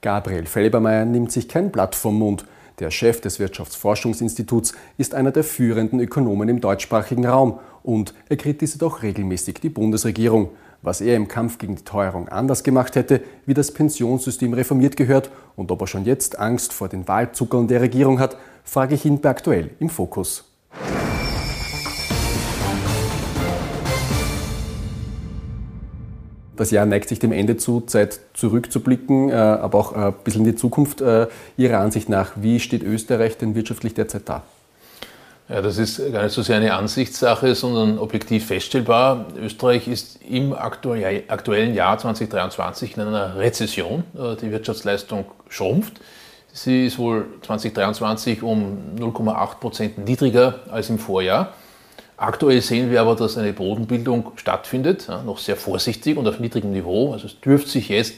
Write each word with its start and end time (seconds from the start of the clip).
Gabriel 0.00 0.46
Felbermeier 0.46 1.04
nimmt 1.04 1.32
sich 1.32 1.48
kein 1.48 1.70
Blatt 1.70 1.94
vom 1.94 2.18
Mund. 2.18 2.44
Der 2.78 2.92
Chef 2.92 3.20
des 3.20 3.40
Wirtschaftsforschungsinstituts 3.40 4.72
ist 4.96 5.14
einer 5.14 5.32
der 5.32 5.42
führenden 5.42 5.98
Ökonomen 5.98 6.48
im 6.48 6.60
deutschsprachigen 6.60 7.26
Raum 7.26 7.58
und 7.82 8.14
er 8.28 8.36
kritisiert 8.36 8.84
auch 8.84 9.02
regelmäßig 9.02 9.54
die 9.54 9.68
Bundesregierung. 9.68 10.50
Was 10.82 11.00
er 11.00 11.16
im 11.16 11.26
Kampf 11.26 11.58
gegen 11.58 11.74
die 11.74 11.82
Teuerung 11.82 12.28
anders 12.28 12.62
gemacht 12.62 12.94
hätte, 12.94 13.20
wie 13.46 13.54
das 13.54 13.72
Pensionssystem 13.72 14.52
reformiert 14.52 14.96
gehört 14.96 15.30
und 15.56 15.72
ob 15.72 15.80
er 15.80 15.88
schon 15.88 16.04
jetzt 16.04 16.38
Angst 16.38 16.72
vor 16.72 16.88
den 16.88 17.08
Wahlzuckern 17.08 17.66
der 17.66 17.80
Regierung 17.80 18.20
hat, 18.20 18.36
frage 18.62 18.94
ich 18.94 19.04
ihn 19.04 19.20
bei 19.20 19.30
aktuell 19.30 19.70
im 19.80 19.88
Fokus. 19.88 20.44
Das 26.58 26.72
Jahr 26.72 26.86
neigt 26.86 27.08
sich 27.08 27.20
dem 27.20 27.30
Ende 27.30 27.56
zu, 27.56 27.80
Zeit 27.82 28.18
zurückzublicken, 28.34 29.30
äh, 29.30 29.34
aber 29.34 29.78
auch 29.78 29.92
äh, 29.92 30.06
ein 30.08 30.14
bisschen 30.24 30.44
in 30.44 30.52
die 30.52 30.56
Zukunft. 30.56 31.00
Äh, 31.00 31.28
Ihrer 31.56 31.78
Ansicht 31.78 32.08
nach, 32.08 32.32
wie 32.34 32.58
steht 32.58 32.82
Österreich 32.82 33.38
denn 33.38 33.54
wirtschaftlich 33.54 33.94
derzeit 33.94 34.28
da? 34.28 34.42
Ja, 35.48 35.62
das 35.62 35.78
ist 35.78 36.12
gar 36.12 36.24
nicht 36.24 36.32
so 36.32 36.42
sehr 36.42 36.56
eine 36.56 36.74
Ansichtssache, 36.74 37.54
sondern 37.54 37.98
objektiv 37.98 38.46
feststellbar. 38.46 39.26
Österreich 39.40 39.86
ist 39.86 40.20
im 40.28 40.52
aktuellen 40.52 41.74
Jahr 41.74 41.96
2023 41.96 42.96
in 42.96 43.02
einer 43.04 43.36
Rezession. 43.36 44.04
Die 44.42 44.50
Wirtschaftsleistung 44.50 45.24
schrumpft. 45.48 46.00
Sie 46.52 46.84
ist 46.84 46.98
wohl 46.98 47.24
2023 47.40 48.42
um 48.42 48.78
0,8 48.98 49.54
Prozent 49.58 49.98
niedriger 49.98 50.56
als 50.70 50.90
im 50.90 50.98
Vorjahr. 50.98 51.54
Aktuell 52.18 52.60
sehen 52.62 52.90
wir 52.90 53.00
aber, 53.00 53.14
dass 53.14 53.38
eine 53.38 53.52
Bodenbildung 53.52 54.32
stattfindet, 54.34 55.06
ja, 55.06 55.22
noch 55.22 55.38
sehr 55.38 55.54
vorsichtig 55.54 56.16
und 56.16 56.26
auf 56.26 56.40
niedrigem 56.40 56.72
Niveau. 56.72 57.12
Also 57.12 57.26
es 57.26 57.40
dürfte 57.40 57.70
sich 57.70 57.88
jetzt 57.88 58.14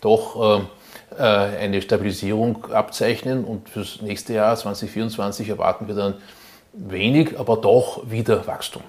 doch 0.00 0.60
äh, 1.18 1.22
äh 1.22 1.22
eine 1.22 1.82
Stabilisierung 1.82 2.72
abzeichnen 2.72 3.44
und 3.44 3.68
fürs 3.68 4.00
nächste 4.00 4.32
Jahr 4.32 4.56
2024 4.56 5.50
erwarten 5.50 5.86
wir 5.86 5.94
dann 5.94 6.14
wenig, 6.72 7.38
aber 7.38 7.58
doch 7.58 8.10
wieder 8.10 8.46
Wachstum. 8.46 8.82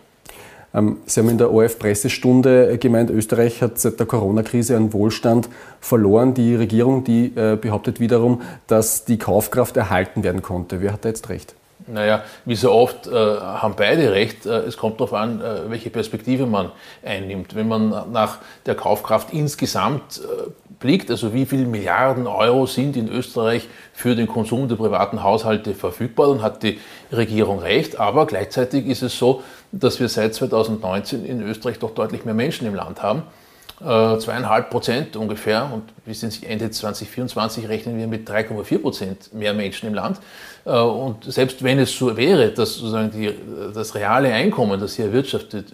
Ähm, 0.74 1.00
Sie 1.08 1.20
haben 1.20 1.28
in 1.28 1.38
der 1.38 1.52
ORF-Pressestunde 1.52 2.78
gemeint, 2.78 3.10
Österreich 3.10 3.62
hat 3.62 3.80
seit 3.80 4.00
der 4.00 4.08
Corona-Krise 4.08 4.78
an 4.78 4.94
Wohlstand 4.94 5.50
verloren. 5.82 6.34
Die 6.36 6.56
Regierung, 6.56 7.04
die 7.04 7.34
äh, 7.36 7.58
behauptet 7.60 8.00
wiederum, 8.00 8.42
dass 8.68 9.04
die 9.04 9.18
Kaufkraft 9.18 9.76
erhalten 9.76 10.24
werden 10.24 10.42
konnte. 10.42 10.82
Wer 10.82 10.94
hat 10.94 11.04
da 11.04 11.10
jetzt 11.10 11.28
recht? 11.28 11.54
Naja, 11.88 12.24
wie 12.46 12.56
so 12.56 12.72
oft 12.72 13.08
äh, 13.08 13.12
haben 13.12 13.76
beide 13.76 14.12
recht. 14.12 14.46
Äh, 14.46 14.60
es 14.60 14.78
kommt 14.78 15.00
darauf 15.00 15.14
an, 15.14 15.42
äh, 15.42 15.70
welche 15.70 15.90
Perspektive 15.90 16.46
man 16.46 16.72
einnimmt. 17.04 17.56
Wenn 17.56 17.68
man 17.68 18.12
nach 18.12 18.38
der 18.66 18.76
Kaufkraft 18.76 19.34
insgesamt 19.34 20.22
äh, 20.22 20.50
blickt, 20.80 21.10
also 21.12 21.34
wie 21.34 21.46
viele 21.46 21.66
Milliarden 21.66 22.28
Euro 22.28 22.66
sind 22.68 22.96
in 22.96 23.10
Österreich 23.10 23.68
für 23.94 24.16
den 24.16 24.28
Konsum 24.28 24.68
der 24.68 24.76
privaten 24.76 25.24
Haushalte 25.24 25.74
verfügbar, 25.74 26.28
dann 26.28 26.42
hat 26.42 26.64
die 26.64 26.80
Regierung 27.12 27.60
recht. 27.60 28.00
Aber 28.00 28.28
gleichzeitig 28.28 28.86
ist 28.86 29.02
es 29.02 29.18
so, 29.18 29.44
dass 29.72 30.00
wir 30.00 30.10
seit 30.10 30.36
2019 30.36 31.26
in 31.26 31.42
Österreich 31.42 31.80
doch 31.80 31.92
deutlich 31.92 32.26
mehr 32.26 32.34
Menschen 32.34 32.68
im 32.68 32.76
Land 32.76 33.02
haben. 33.02 33.24
Äh, 33.82 34.18
zweieinhalb 34.20 34.70
Prozent 34.70 35.16
ungefähr 35.16 35.70
und 35.74 35.84
bis 36.06 36.24
Ende 36.44 36.70
2024 36.70 37.68
rechnen 37.68 37.98
wir 37.98 38.08
mit 38.08 38.30
3,4 38.30 38.78
Prozent 38.80 39.34
mehr 39.34 39.54
Menschen 39.54 39.88
im 39.88 39.94
Land. 39.94 40.20
Äh, 40.66 40.78
und 40.78 41.26
selbst 41.26 41.64
wenn 41.64 41.80
es 41.80 41.98
so 41.98 42.16
wäre, 42.16 42.52
dass 42.52 42.76
sozusagen 42.76 43.12
die, 43.12 43.34
das 43.74 43.96
reale 43.96 44.32
Einkommen, 44.32 44.80
das 44.80 44.96
hier 44.96 45.06
erwirtschaftet 45.06 45.74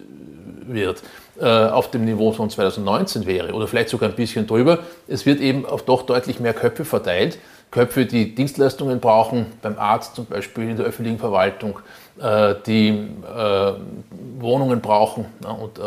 wird, 0.66 1.04
äh, 1.40 1.46
auf 1.46 1.92
dem 1.92 2.06
Niveau 2.06 2.32
von 2.32 2.50
2019 2.50 3.26
wäre 3.26 3.54
oder 3.54 3.68
vielleicht 3.68 3.90
sogar 3.90 4.10
ein 4.10 4.16
bisschen 4.16 4.48
drüber, 4.48 4.80
es 5.08 5.26
wird 5.26 5.40
eben 5.40 5.66
auf 5.66 5.84
doch 5.84 6.04
deutlich 6.04 6.40
mehr 6.40 6.54
Köpfe 6.54 6.86
verteilt. 6.86 7.38
Köpfe, 7.72 8.06
die 8.06 8.34
Dienstleistungen 8.34 9.00
brauchen, 9.00 9.46
beim 9.62 9.78
Arzt 9.78 10.16
zum 10.16 10.26
Beispiel, 10.26 10.70
in 10.70 10.78
der 10.78 10.86
öffentlichen 10.88 11.20
Verwaltung, 11.20 11.80
äh, 12.20 12.56
die 12.66 12.90
äh, 12.90 13.74
Wohnungen 14.40 14.82
brauchen 14.82 15.26
und 15.46 15.78
äh, 15.78 15.82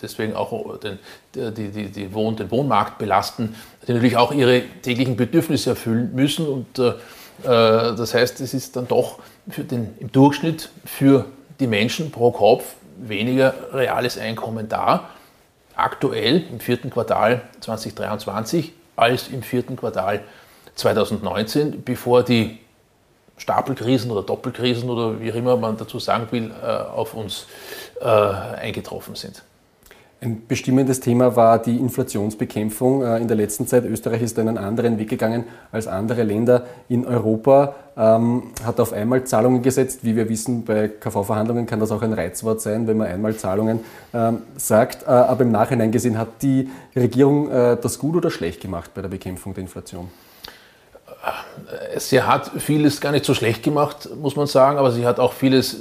deswegen 0.00 0.34
auch 0.34 0.78
den, 0.78 0.98
die, 1.34 1.70
die, 1.70 1.88
die 1.90 2.14
Wohn-, 2.14 2.36
den 2.36 2.50
Wohnmarkt 2.50 2.98
belasten, 2.98 3.54
die 3.86 3.92
natürlich 3.92 4.16
auch 4.16 4.32
ihre 4.32 4.62
täglichen 4.82 5.16
Bedürfnisse 5.16 5.70
erfüllen 5.70 6.14
müssen. 6.14 6.48
Und 6.48 6.66
das 7.42 8.14
heißt, 8.14 8.40
es 8.40 8.54
ist 8.54 8.76
dann 8.76 8.88
doch 8.88 9.18
für 9.50 9.62
den, 9.62 9.94
im 10.00 10.10
Durchschnitt 10.10 10.70
für 10.86 11.26
die 11.60 11.66
Menschen 11.66 12.10
pro 12.10 12.30
Kopf 12.30 12.76
weniger 12.96 13.52
reales 13.74 14.16
Einkommen 14.16 14.70
da, 14.70 15.10
aktuell 15.74 16.44
im 16.50 16.60
vierten 16.60 16.88
Quartal 16.88 17.42
2023 17.60 18.72
als 18.96 19.28
im 19.28 19.42
vierten 19.42 19.76
Quartal 19.76 20.22
2019, 20.76 21.82
bevor 21.84 22.22
die 22.22 22.58
Stapelkrisen 23.38 24.10
oder 24.10 24.22
Doppelkrisen 24.22 24.88
oder 24.88 25.20
wie 25.20 25.30
auch 25.30 25.36
immer 25.36 25.56
man 25.56 25.76
dazu 25.76 25.98
sagen 25.98 26.28
will, 26.30 26.50
äh, 26.50 26.66
auf 26.66 27.14
uns 27.14 27.46
äh, 28.00 28.06
eingetroffen 28.06 29.14
sind. 29.14 29.42
Ein 30.22 30.46
bestimmendes 30.48 31.00
Thema 31.00 31.36
war 31.36 31.58
die 31.60 31.76
Inflationsbekämpfung 31.76 33.02
äh, 33.02 33.18
in 33.18 33.28
der 33.28 33.36
letzten 33.36 33.66
Zeit. 33.66 33.84
Österreich 33.84 34.22
ist 34.22 34.38
einen 34.38 34.56
anderen 34.56 34.98
Weg 34.98 35.10
gegangen 35.10 35.44
als 35.70 35.86
andere 35.86 36.22
Länder 36.22 36.64
in 36.88 37.04
Europa, 37.04 37.74
ähm, 37.98 38.44
hat 38.64 38.80
auf 38.80 38.94
Einmalzahlungen 38.94 39.60
gesetzt. 39.60 40.00
Wie 40.02 40.16
wir 40.16 40.30
wissen, 40.30 40.64
bei 40.64 40.88
KV-Verhandlungen 40.88 41.66
kann 41.66 41.80
das 41.80 41.90
auch 41.92 42.00
ein 42.00 42.14
Reizwort 42.14 42.62
sein, 42.62 42.86
wenn 42.86 42.96
man 42.96 43.08
Einmalzahlungen 43.08 43.80
ähm, 44.14 44.38
sagt. 44.56 45.06
aber 45.06 45.42
im 45.42 45.52
Nachhinein 45.52 45.92
gesehen, 45.92 46.16
hat 46.16 46.42
die 46.42 46.70
Regierung 46.94 47.50
das 47.50 47.98
gut 47.98 48.16
oder 48.16 48.30
schlecht 48.30 48.62
gemacht 48.62 48.92
bei 48.94 49.02
der 49.02 49.08
Bekämpfung 49.08 49.52
der 49.52 49.62
Inflation? 49.62 50.08
Sie 51.98 52.22
hat 52.22 52.50
vieles 52.58 53.00
gar 53.00 53.12
nicht 53.12 53.24
so 53.24 53.34
schlecht 53.34 53.62
gemacht, 53.62 54.08
muss 54.16 54.36
man 54.36 54.46
sagen, 54.46 54.78
aber 54.78 54.90
sie 54.92 55.06
hat 55.06 55.18
auch 55.18 55.32
vieles 55.32 55.76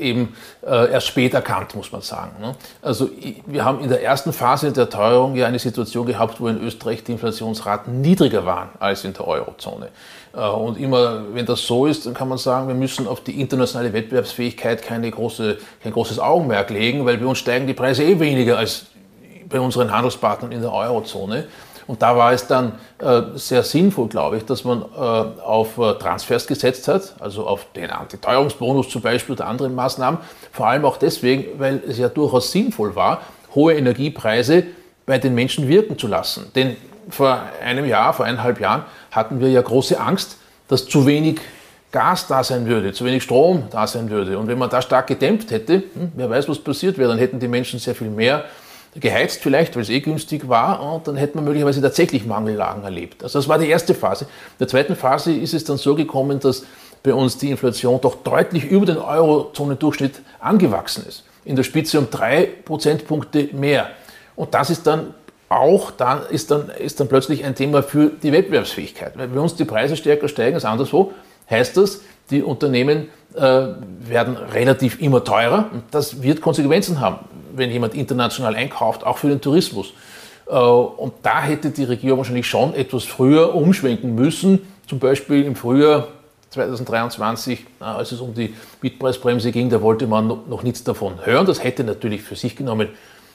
eben 0.00 0.34
äh, 0.66 0.90
erst 0.90 1.06
spät 1.06 1.34
erkannt, 1.34 1.74
muss 1.74 1.92
man 1.92 2.00
sagen. 2.00 2.32
Ne? 2.40 2.54
Also 2.82 3.10
wir 3.46 3.64
haben 3.64 3.80
in 3.80 3.88
der 3.88 4.02
ersten 4.02 4.32
Phase 4.32 4.72
der 4.72 4.88
Teuerung 4.88 5.36
ja 5.36 5.46
eine 5.46 5.58
Situation 5.58 6.06
gehabt, 6.06 6.40
wo 6.40 6.48
in 6.48 6.60
Österreich 6.60 7.04
die 7.04 7.12
Inflationsraten 7.12 8.00
niedriger 8.00 8.46
waren 8.46 8.70
als 8.80 9.04
in 9.04 9.12
der 9.12 9.28
Eurozone. 9.28 9.88
Äh, 10.34 10.40
und 10.40 10.78
immer, 10.78 11.34
wenn 11.34 11.46
das 11.46 11.66
so 11.66 11.86
ist, 11.86 12.06
dann 12.06 12.14
kann 12.14 12.28
man 12.28 12.38
sagen, 12.38 12.68
wir 12.68 12.74
müssen 12.74 13.06
auf 13.06 13.22
die 13.22 13.40
internationale 13.40 13.92
Wettbewerbsfähigkeit 13.92 14.82
keine 14.82 15.10
große, 15.10 15.58
kein 15.82 15.92
großes 15.92 16.18
Augenmerk 16.18 16.70
legen, 16.70 17.04
weil 17.04 17.18
bei 17.18 17.26
uns 17.26 17.38
steigen 17.38 17.66
die 17.66 17.74
Preise 17.74 18.02
eh 18.02 18.18
weniger 18.18 18.58
als 18.58 18.86
bei 19.48 19.60
unseren 19.60 19.92
Handelspartnern 19.92 20.52
in 20.52 20.62
der 20.62 20.72
Eurozone. 20.72 21.48
Und 21.86 22.02
da 22.02 22.16
war 22.16 22.32
es 22.32 22.46
dann 22.46 22.72
äh, 22.98 23.22
sehr 23.34 23.62
sinnvoll, 23.62 24.08
glaube 24.08 24.36
ich, 24.36 24.44
dass 24.44 24.64
man 24.64 24.82
äh, 24.82 24.98
auf 24.98 25.78
äh, 25.78 25.94
Transfers 25.94 26.46
gesetzt 26.46 26.88
hat, 26.88 27.14
also 27.20 27.46
auf 27.46 27.66
den 27.74 27.90
Antiteuerungsbonus 27.90 28.88
zum 28.88 29.02
Beispiel 29.02 29.34
oder 29.34 29.46
andere 29.46 29.68
Maßnahmen. 29.68 30.20
Vor 30.52 30.66
allem 30.66 30.84
auch 30.84 30.96
deswegen, 30.96 31.58
weil 31.58 31.82
es 31.86 31.98
ja 31.98 32.08
durchaus 32.08 32.52
sinnvoll 32.52 32.94
war, 32.94 33.22
hohe 33.54 33.74
Energiepreise 33.74 34.64
bei 35.06 35.18
den 35.18 35.34
Menschen 35.34 35.68
wirken 35.68 35.98
zu 35.98 36.06
lassen. 36.06 36.50
Denn 36.54 36.76
vor 37.08 37.42
einem 37.64 37.84
Jahr, 37.84 38.12
vor 38.12 38.26
eineinhalb 38.26 38.60
Jahren 38.60 38.84
hatten 39.10 39.40
wir 39.40 39.50
ja 39.50 39.62
große 39.62 39.98
Angst, 39.98 40.36
dass 40.68 40.86
zu 40.86 41.06
wenig 41.06 41.40
Gas 41.92 42.28
da 42.28 42.44
sein 42.44 42.66
würde, 42.66 42.92
zu 42.92 43.04
wenig 43.04 43.24
Strom 43.24 43.64
da 43.70 43.86
sein 43.86 44.10
würde. 44.10 44.38
Und 44.38 44.46
wenn 44.46 44.58
man 44.58 44.70
da 44.70 44.80
stark 44.80 45.08
gedämpft 45.08 45.50
hätte, 45.50 45.82
hm, 45.94 46.12
wer 46.14 46.30
weiß, 46.30 46.48
was 46.48 46.60
passiert 46.60 46.98
wäre, 46.98 47.08
dann 47.08 47.18
hätten 47.18 47.40
die 47.40 47.48
Menschen 47.48 47.80
sehr 47.80 47.96
viel 47.96 48.10
mehr 48.10 48.44
geheizt 48.96 49.40
vielleicht, 49.40 49.76
weil 49.76 49.82
es 49.82 49.90
eh 49.90 50.00
günstig 50.00 50.48
war, 50.48 50.82
und 50.94 51.06
dann 51.06 51.16
hätte 51.16 51.36
man 51.36 51.44
möglicherweise 51.44 51.80
tatsächlich 51.80 52.26
Mangellagen 52.26 52.82
erlebt. 52.82 53.22
Also 53.22 53.38
das 53.38 53.48
war 53.48 53.58
die 53.58 53.68
erste 53.68 53.94
Phase. 53.94 54.24
In 54.24 54.58
der 54.58 54.68
zweiten 54.68 54.96
Phase 54.96 55.32
ist 55.32 55.54
es 55.54 55.64
dann 55.64 55.76
so 55.76 55.94
gekommen, 55.94 56.40
dass 56.40 56.64
bei 57.02 57.14
uns 57.14 57.38
die 57.38 57.50
Inflation 57.50 58.00
doch 58.00 58.16
deutlich 58.16 58.64
über 58.64 58.86
den 58.86 58.98
Eurozonendurchschnitt 58.98 60.20
angewachsen 60.40 61.04
ist. 61.08 61.24
In 61.44 61.56
der 61.56 61.62
Spitze 61.62 61.98
um 61.98 62.10
drei 62.10 62.48
Prozentpunkte 62.64 63.48
mehr. 63.52 63.90
Und 64.36 64.54
das 64.54 64.70
ist 64.70 64.86
dann 64.86 65.14
auch 65.48 65.90
dann 65.90 66.22
ist, 66.30 66.50
dann 66.50 66.68
ist 66.68 67.00
dann 67.00 67.08
plötzlich 67.08 67.44
ein 67.44 67.54
Thema 67.54 67.82
für 67.82 68.10
die 68.22 68.32
Wettbewerbsfähigkeit. 68.32 69.18
Weil 69.18 69.28
bei 69.28 69.40
uns 69.40 69.56
die 69.56 69.64
Preise 69.64 69.96
stärker 69.96 70.28
steigen 70.28 70.54
als 70.54 70.64
anderswo, 70.64 71.12
heißt 71.48 71.76
das, 71.76 72.02
die 72.30 72.42
Unternehmen 72.42 73.08
äh, 73.34 73.40
werden 73.40 74.36
relativ 74.36 75.00
immer 75.00 75.24
teurer 75.24 75.70
und 75.72 75.82
das 75.90 76.22
wird 76.22 76.40
Konsequenzen 76.40 77.00
haben 77.00 77.18
wenn 77.54 77.70
jemand 77.70 77.94
international 77.94 78.54
einkauft, 78.54 79.04
auch 79.04 79.18
für 79.18 79.28
den 79.28 79.40
Tourismus. 79.40 79.92
Äh, 80.46 80.54
und 80.54 81.14
da 81.22 81.42
hätte 81.42 81.70
die 81.70 81.84
Regierung 81.84 82.18
wahrscheinlich 82.18 82.46
schon 82.46 82.74
etwas 82.74 83.04
früher 83.04 83.54
umschwenken 83.54 84.14
müssen, 84.14 84.60
zum 84.86 84.98
Beispiel 84.98 85.44
im 85.44 85.56
Frühjahr 85.56 86.08
2023, 86.50 87.64
als 87.78 88.10
es 88.10 88.20
um 88.20 88.34
die 88.34 88.54
Mietpreisbremse 88.82 89.52
ging, 89.52 89.70
da 89.70 89.80
wollte 89.80 90.08
man 90.08 90.26
noch 90.26 90.64
nichts 90.64 90.82
davon 90.82 91.24
hören. 91.24 91.46
Das 91.46 91.62
hätte 91.62 91.84
natürlich 91.84 92.22
für 92.22 92.34
sich 92.34 92.56
genommen 92.56 92.88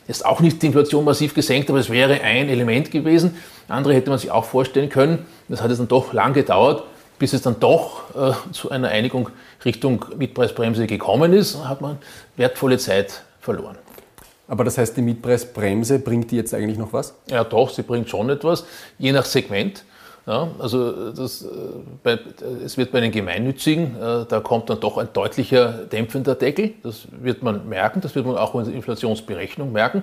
jetzt 0.07 0.25
auch 0.25 0.39
nicht 0.39 0.61
die 0.61 0.67
Inflation 0.67 1.03
massiv 1.03 1.33
gesenkt, 1.33 1.69
aber 1.69 1.79
es 1.79 1.89
wäre 1.89 2.21
ein 2.21 2.49
Element 2.49 2.91
gewesen. 2.91 3.35
Andere 3.67 3.93
hätte 3.93 4.09
man 4.09 4.19
sich 4.19 4.31
auch 4.31 4.45
vorstellen 4.45 4.89
können. 4.89 5.25
Das 5.47 5.61
hat 5.61 5.71
es 5.71 5.77
dann 5.77 5.87
doch 5.87 6.13
lang 6.13 6.33
gedauert, 6.33 6.83
bis 7.17 7.33
es 7.33 7.41
dann 7.41 7.59
doch 7.59 8.01
äh, 8.15 8.33
zu 8.51 8.69
einer 8.69 8.89
Einigung 8.89 9.29
Richtung 9.63 10.05
Mietpreisbremse 10.17 10.85
gekommen 10.85 11.33
ist. 11.33 11.55
Da 11.55 11.69
hat 11.69 11.81
man 11.81 11.97
wertvolle 12.35 12.77
Zeit 12.77 13.23
verloren. 13.39 13.77
Aber 14.47 14.63
das 14.63 14.77
heißt, 14.77 14.95
die 14.95 15.01
Mietpreisbremse 15.01 15.99
bringt 15.99 16.31
die 16.31 16.35
jetzt 16.35 16.53
eigentlich 16.53 16.77
noch 16.77 16.93
was? 16.93 17.15
Ja, 17.29 17.43
doch, 17.43 17.69
sie 17.69 17.83
bringt 17.83 18.09
schon 18.09 18.29
etwas, 18.29 18.65
je 18.97 19.11
nach 19.11 19.25
Segment. 19.25 19.83
Ja, 20.27 20.49
also 20.57 21.11
das, 21.11 21.43
äh, 21.43 21.47
bei, 22.01 22.17
es 22.63 22.77
wird 22.77 22.91
bei 22.91 22.99
den 22.99 23.11
Gemeinnützigen, 23.11 23.95
äh, 23.95 24.25
da 24.27 24.39
kommt 24.39 24.71
dann 24.71 24.79
doch 24.79 24.97
ein 24.97 25.09
deutlicher 25.13 25.85
dämpfender 25.85 26.33
Deckel. 26.33 26.73
Das 26.81 27.07
wird 27.11 27.43
man 27.43 27.69
merken, 27.69 28.01
das 28.01 28.15
wird 28.15 28.25
man 28.25 28.35
auch 28.35 28.55
in 28.55 28.65
der 28.65 28.73
Inflationsberechnung 28.73 29.71
merken. 29.71 30.01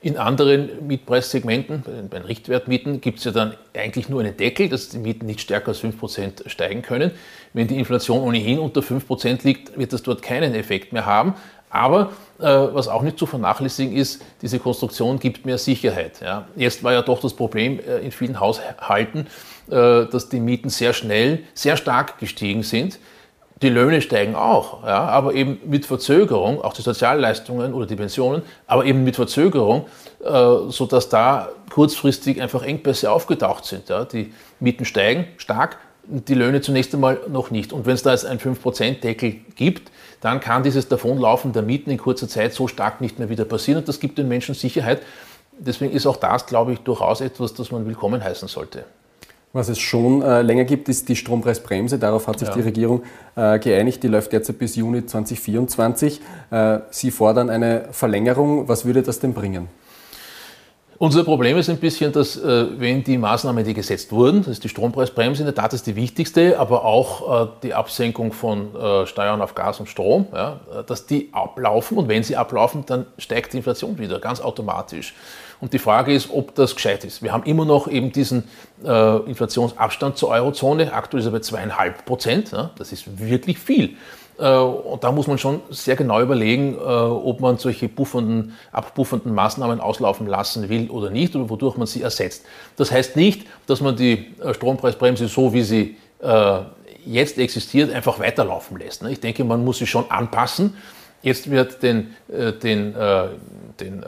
In 0.00 0.16
anderen 0.16 0.86
Mietpreissegmenten, 0.86 1.82
bei 2.08 2.18
den 2.18 2.24
Richtwertmieten, 2.24 3.00
gibt 3.00 3.18
es 3.18 3.24
ja 3.24 3.32
dann 3.32 3.54
eigentlich 3.76 4.08
nur 4.08 4.20
einen 4.20 4.36
Deckel, 4.36 4.68
dass 4.68 4.90
die 4.90 4.98
Mieten 4.98 5.26
nicht 5.26 5.40
stärker 5.40 5.68
als 5.68 5.82
5% 5.82 6.48
steigen 6.48 6.82
können. 6.82 7.10
Wenn 7.52 7.66
die 7.66 7.76
Inflation 7.76 8.20
ohnehin 8.20 8.60
unter 8.60 8.80
5% 8.80 9.44
liegt, 9.44 9.76
wird 9.76 9.92
das 9.92 10.04
dort 10.04 10.22
keinen 10.22 10.54
Effekt 10.54 10.92
mehr 10.92 11.04
haben. 11.04 11.34
Aber 11.70 12.10
äh, 12.38 12.44
was 12.44 12.88
auch 12.88 13.02
nicht 13.02 13.18
zu 13.18 13.26
vernachlässigen 13.26 13.96
ist, 13.96 14.22
diese 14.42 14.58
Konstruktion 14.58 15.18
gibt 15.18 15.44
mehr 15.44 15.58
Sicherheit. 15.58 16.20
Ja. 16.20 16.46
Jetzt 16.56 16.82
war 16.82 16.92
ja 16.92 17.02
doch 17.02 17.20
das 17.20 17.34
Problem 17.34 17.80
äh, 17.80 17.98
in 17.98 18.12
vielen 18.12 18.40
Haushalten, 18.40 19.26
äh, 19.70 20.06
dass 20.06 20.28
die 20.28 20.40
Mieten 20.40 20.70
sehr 20.70 20.92
schnell, 20.92 21.40
sehr 21.54 21.76
stark 21.76 22.18
gestiegen 22.18 22.62
sind. 22.62 22.98
Die 23.60 23.70
Löhne 23.70 24.00
steigen 24.02 24.36
auch, 24.36 24.84
ja, 24.84 25.00
aber 25.06 25.34
eben 25.34 25.58
mit 25.66 25.84
Verzögerung, 25.84 26.62
auch 26.62 26.74
die 26.74 26.82
Sozialleistungen 26.82 27.74
oder 27.74 27.86
die 27.86 27.96
Pensionen, 27.96 28.42
aber 28.68 28.84
eben 28.84 29.02
mit 29.02 29.16
Verzögerung, 29.16 29.86
äh, 30.24 30.70
sodass 30.70 31.08
da 31.08 31.48
kurzfristig 31.68 32.40
einfach 32.40 32.62
Engpässe 32.62 33.10
aufgetaucht 33.10 33.64
sind. 33.64 33.88
Ja. 33.88 34.04
Die 34.04 34.32
Mieten 34.60 34.84
steigen 34.84 35.26
stark, 35.38 35.76
die 36.08 36.34
Löhne 36.34 36.60
zunächst 36.60 36.94
einmal 36.94 37.20
noch 37.28 37.50
nicht. 37.50 37.72
Und 37.72 37.86
wenn 37.86 37.94
es 37.94 38.02
da 38.02 38.12
jetzt 38.12 38.24
einen 38.24 38.40
5%-Deckel 38.40 39.36
gibt, 39.54 39.90
dann 40.20 40.40
kann 40.40 40.62
dieses 40.62 40.88
Davonlaufen 40.88 41.52
der 41.52 41.62
Mieten 41.62 41.90
in 41.90 41.98
kurzer 41.98 42.28
Zeit 42.28 42.54
so 42.54 42.66
stark 42.66 43.00
nicht 43.00 43.18
mehr 43.18 43.28
wieder 43.28 43.44
passieren 43.44 43.80
und 43.80 43.88
das 43.88 44.00
gibt 44.00 44.18
den 44.18 44.28
Menschen 44.28 44.54
Sicherheit. 44.54 45.02
Deswegen 45.58 45.92
ist 45.92 46.06
auch 46.06 46.16
das, 46.16 46.46
glaube 46.46 46.72
ich, 46.72 46.80
durchaus 46.80 47.20
etwas, 47.20 47.54
das 47.54 47.70
man 47.70 47.86
willkommen 47.86 48.22
heißen 48.22 48.48
sollte. 48.48 48.84
Was 49.52 49.68
es 49.68 49.78
schon 49.78 50.22
äh, 50.22 50.42
länger 50.42 50.64
gibt, 50.64 50.88
ist 50.88 51.08
die 51.08 51.16
Strompreisbremse. 51.16 51.98
Darauf 51.98 52.26
hat 52.26 52.38
sich 52.38 52.48
ja. 52.48 52.54
die 52.54 52.60
Regierung 52.60 53.02
äh, 53.34 53.58
geeinigt. 53.58 54.02
Die 54.02 54.08
läuft 54.08 54.32
derzeit 54.32 54.58
bis 54.58 54.76
Juni 54.76 55.06
2024. 55.06 56.20
Äh, 56.50 56.78
Sie 56.90 57.10
fordern 57.10 57.48
eine 57.48 57.88
Verlängerung. 57.90 58.68
Was 58.68 58.84
würde 58.84 59.02
das 59.02 59.20
denn 59.20 59.32
bringen? 59.32 59.68
Unser 61.00 61.22
Problem 61.22 61.56
ist 61.56 61.70
ein 61.70 61.76
bisschen, 61.76 62.10
dass 62.10 62.36
äh, 62.36 62.66
wenn 62.76 63.04
die 63.04 63.18
Maßnahmen, 63.18 63.64
die 63.64 63.72
gesetzt 63.72 64.10
wurden, 64.10 64.38
das 64.38 64.48
ist 64.48 64.64
die 64.64 64.68
Strompreisbremse, 64.68 65.42
in 65.42 65.46
der 65.46 65.54
Tat 65.54 65.72
ist 65.72 65.86
die 65.86 65.94
wichtigste, 65.94 66.58
aber 66.58 66.84
auch 66.84 67.44
äh, 67.44 67.48
die 67.62 67.72
Absenkung 67.72 68.32
von 68.32 68.74
äh, 68.74 69.06
Steuern 69.06 69.40
auf 69.40 69.54
Gas 69.54 69.78
und 69.78 69.88
Strom, 69.88 70.26
ja, 70.34 70.58
dass 70.88 71.06
die 71.06 71.28
ablaufen 71.30 71.98
und 71.98 72.08
wenn 72.08 72.24
sie 72.24 72.34
ablaufen, 72.34 72.82
dann 72.84 73.06
steigt 73.16 73.52
die 73.52 73.58
Inflation 73.58 73.96
wieder, 73.98 74.18
ganz 74.18 74.40
automatisch. 74.40 75.14
Und 75.60 75.72
die 75.72 75.78
Frage 75.78 76.12
ist, 76.12 76.30
ob 76.32 76.56
das 76.56 76.74
gescheit 76.74 77.04
ist. 77.04 77.22
Wir 77.22 77.32
haben 77.32 77.44
immer 77.44 77.64
noch 77.64 77.86
eben 77.86 78.10
diesen 78.10 78.44
äh, 78.84 79.16
Inflationsabstand 79.18 80.16
zur 80.16 80.30
Eurozone. 80.30 80.92
Aktuell 80.92 81.20
ist 81.20 81.26
er 81.26 81.32
bei 81.32 81.40
zweieinhalb 81.40 82.04
Prozent. 82.06 82.52
Ja? 82.52 82.70
Das 82.76 82.92
ist 82.92 83.20
wirklich 83.20 83.58
viel. 83.58 83.96
Äh, 84.38 84.56
und 84.56 85.02
da 85.04 85.12
muss 85.12 85.26
man 85.26 85.38
schon 85.38 85.60
sehr 85.70 85.96
genau 85.96 86.20
überlegen, 86.20 86.74
äh, 86.74 86.78
ob 86.78 87.40
man 87.40 87.58
solche 87.58 87.88
buffernden, 87.88 88.56
abbuffernden 88.72 89.34
Maßnahmen 89.34 89.80
auslaufen 89.80 90.26
lassen 90.26 90.68
will 90.68 90.90
oder 90.90 91.10
nicht 91.10 91.34
oder 91.34 91.50
wodurch 91.50 91.76
man 91.76 91.86
sie 91.86 92.02
ersetzt. 92.02 92.44
Das 92.76 92.92
heißt 92.92 93.16
nicht, 93.16 93.46
dass 93.66 93.80
man 93.80 93.96
die 93.96 94.34
äh, 94.40 94.54
Strompreisbremse 94.54 95.28
so, 95.28 95.52
wie 95.52 95.62
sie 95.62 95.96
jetzt 97.06 97.38
existiert, 97.38 97.94
einfach 97.94 98.18
weiterlaufen 98.18 98.76
lässt. 98.76 99.04
Ne? 99.04 99.12
Ich 99.12 99.20
denke, 99.20 99.44
man 99.44 99.64
muss 99.64 99.78
sie 99.78 99.86
schon 99.86 100.10
anpassen. 100.10 100.76
Jetzt 101.22 101.48
wird 101.48 101.80
den, 101.84 102.16
den 102.28 102.96
den 103.78 104.02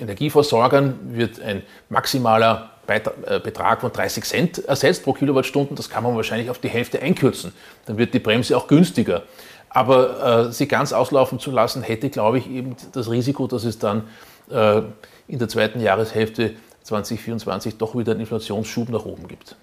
Energieversorgern 0.00 0.98
wird 1.12 1.40
ein 1.40 1.62
maximaler 1.88 2.73
Betrag 2.86 3.80
von 3.80 3.92
30 3.92 4.24
Cent 4.24 4.64
ersetzt 4.64 5.04
pro 5.04 5.12
Kilowattstunde. 5.12 5.74
Das 5.74 5.88
kann 5.90 6.02
man 6.02 6.16
wahrscheinlich 6.16 6.50
auf 6.50 6.58
die 6.58 6.68
Hälfte 6.68 7.00
einkürzen. 7.00 7.52
Dann 7.86 7.98
wird 7.98 8.14
die 8.14 8.18
Bremse 8.18 8.56
auch 8.56 8.66
günstiger. 8.66 9.22
Aber 9.70 10.46
äh, 10.48 10.52
sie 10.52 10.68
ganz 10.68 10.92
auslaufen 10.92 11.40
zu 11.40 11.50
lassen, 11.50 11.82
hätte, 11.82 12.08
glaube 12.08 12.38
ich, 12.38 12.48
eben 12.48 12.76
das 12.92 13.10
Risiko, 13.10 13.48
dass 13.48 13.64
es 13.64 13.78
dann 13.78 14.04
äh, 14.50 14.82
in 15.26 15.38
der 15.38 15.48
zweiten 15.48 15.80
Jahreshälfte 15.80 16.52
2024 16.84 17.78
doch 17.78 17.96
wieder 17.96 18.12
einen 18.12 18.20
Inflationsschub 18.20 18.88
nach 18.90 19.04
oben 19.04 19.26
gibt. 19.26 19.56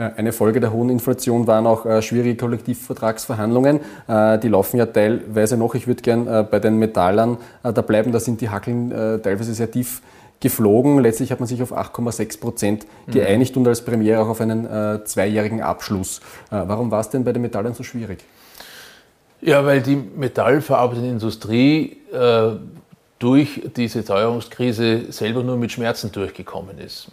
Äh, 0.00 0.10
eine 0.16 0.32
Folge 0.32 0.60
der 0.60 0.72
hohen 0.72 0.88
Inflation 0.88 1.46
waren 1.46 1.66
auch 1.66 1.84
äh, 1.84 2.00
schwierige 2.00 2.36
Kollektivvertragsverhandlungen. 2.36 3.80
Äh, 4.08 4.38
die 4.38 4.48
laufen 4.48 4.78
ja 4.78 4.86
teilweise 4.86 5.56
noch. 5.56 5.74
Ich 5.74 5.86
würde 5.86 6.02
gern 6.02 6.46
bei 6.50 6.58
den 6.58 6.78
Metallern 6.78 7.36
da 7.62 7.82
bleiben. 7.82 8.12
Da 8.12 8.20
sind 8.20 8.40
die 8.40 8.48
Hackeln 8.48 8.90
teilweise 9.22 9.54
sehr 9.54 9.70
tief 9.70 10.00
geflogen. 10.40 10.98
Letztlich 11.00 11.30
hat 11.30 11.40
man 11.40 11.46
sich 11.46 11.62
auf 11.62 11.76
8,6 11.76 12.40
Prozent 12.40 12.86
mhm. 13.06 13.12
geeinigt 13.12 13.56
und 13.56 13.68
als 13.68 13.84
Premiere 13.84 14.20
auch 14.22 14.28
auf 14.28 14.40
einen 14.40 14.66
zweijährigen 15.04 15.60
Abschluss. 15.60 16.20
Warum 16.50 16.90
war 16.90 17.00
es 17.00 17.10
denn 17.10 17.24
bei 17.24 17.32
den 17.32 17.42
Metallern 17.42 17.74
so 17.74 17.82
schwierig? 17.82 18.24
Ja, 19.42 19.64
weil 19.64 19.80
die 19.80 19.96
metallverarbeitende 19.96 21.10
Industrie 21.10 21.96
äh, 22.12 22.52
durch 23.18 23.62
diese 23.76 24.04
Teuerungskrise 24.04 25.12
selber 25.12 25.42
nur 25.42 25.56
mit 25.56 25.72
Schmerzen 25.72 26.10
durchgekommen 26.10 26.78
ist. 26.78 27.08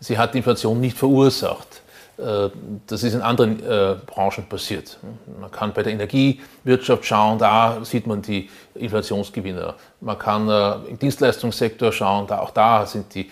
Sie 0.00 0.18
hat 0.18 0.34
die 0.34 0.38
Inflation 0.38 0.80
nicht 0.80 0.98
verursacht. 0.98 1.82
Äh, 2.18 2.50
das 2.86 3.02
ist 3.02 3.14
in 3.14 3.22
anderen 3.22 3.60
äh, 3.60 3.96
Branchen 4.06 4.44
passiert. 4.48 4.98
Man 5.40 5.50
kann 5.50 5.72
bei 5.72 5.82
der 5.82 5.92
Energiewirtschaft 5.92 7.04
schauen, 7.04 7.38
da 7.38 7.84
sieht 7.84 8.06
man 8.06 8.22
die 8.22 8.48
Inflationsgewinner. 8.74 9.74
Man 10.00 10.18
kann 10.18 10.48
äh, 10.48 10.90
im 10.90 10.98
Dienstleistungssektor 10.98 11.92
schauen, 11.92 12.26
da, 12.26 12.38
auch 12.38 12.50
da 12.50 12.86
sind 12.86 13.14
die 13.14 13.30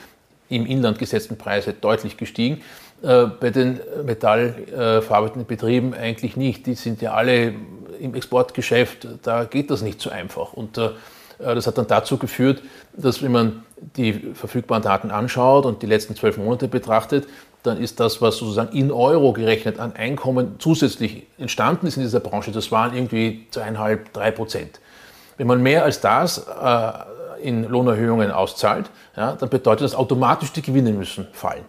im 0.48 0.66
Inland 0.66 0.98
gesetzten 0.98 1.38
Preise 1.38 1.72
deutlich 1.72 2.16
gestiegen. 2.16 2.60
Bei 3.00 3.50
den 3.50 3.80
metallverarbeitenden 4.04 5.44
Betrieben 5.44 5.92
eigentlich 5.92 6.36
nicht. 6.36 6.66
Die 6.66 6.74
sind 6.74 7.02
ja 7.02 7.14
alle 7.14 7.54
im 7.98 8.14
Exportgeschäft, 8.14 9.08
da 9.22 9.42
geht 9.42 9.72
das 9.72 9.82
nicht 9.82 10.00
so 10.00 10.10
einfach. 10.10 10.52
Und 10.52 10.78
das 11.38 11.66
hat 11.66 11.78
dann 11.78 11.88
dazu 11.88 12.16
geführt, 12.16 12.62
dass 12.96 13.22
wenn 13.22 13.32
man 13.32 13.62
die 13.96 14.12
verfügbaren 14.34 14.84
Daten 14.84 15.10
anschaut 15.10 15.66
und 15.66 15.82
die 15.82 15.86
letzten 15.86 16.14
zwölf 16.14 16.36
Monate 16.36 16.68
betrachtet, 16.68 17.26
dann 17.62 17.78
ist 17.78 18.00
das, 18.00 18.20
was 18.20 18.36
sozusagen 18.38 18.76
in 18.76 18.90
Euro 18.90 19.32
gerechnet 19.32 19.78
an 19.78 19.94
Einkommen 19.94 20.56
zusätzlich 20.58 21.26
entstanden 21.38 21.86
ist 21.86 21.96
in 21.96 22.02
dieser 22.02 22.20
Branche, 22.20 22.50
das 22.50 22.72
waren 22.72 22.94
irgendwie 22.94 23.46
zweieinhalb, 23.50 24.12
drei 24.12 24.30
Prozent. 24.30 24.80
Wenn 25.36 25.46
man 25.46 25.62
mehr 25.62 25.84
als 25.84 26.00
das 26.00 26.38
äh, 26.38 26.92
in 27.42 27.64
Lohnerhöhungen 27.64 28.30
auszahlt, 28.30 28.90
ja, 29.16 29.32
dann 29.32 29.48
bedeutet 29.48 29.84
das 29.84 29.94
automatisch, 29.94 30.52
die 30.52 30.62
Gewinne 30.62 30.92
müssen 30.92 31.26
fallen. 31.32 31.64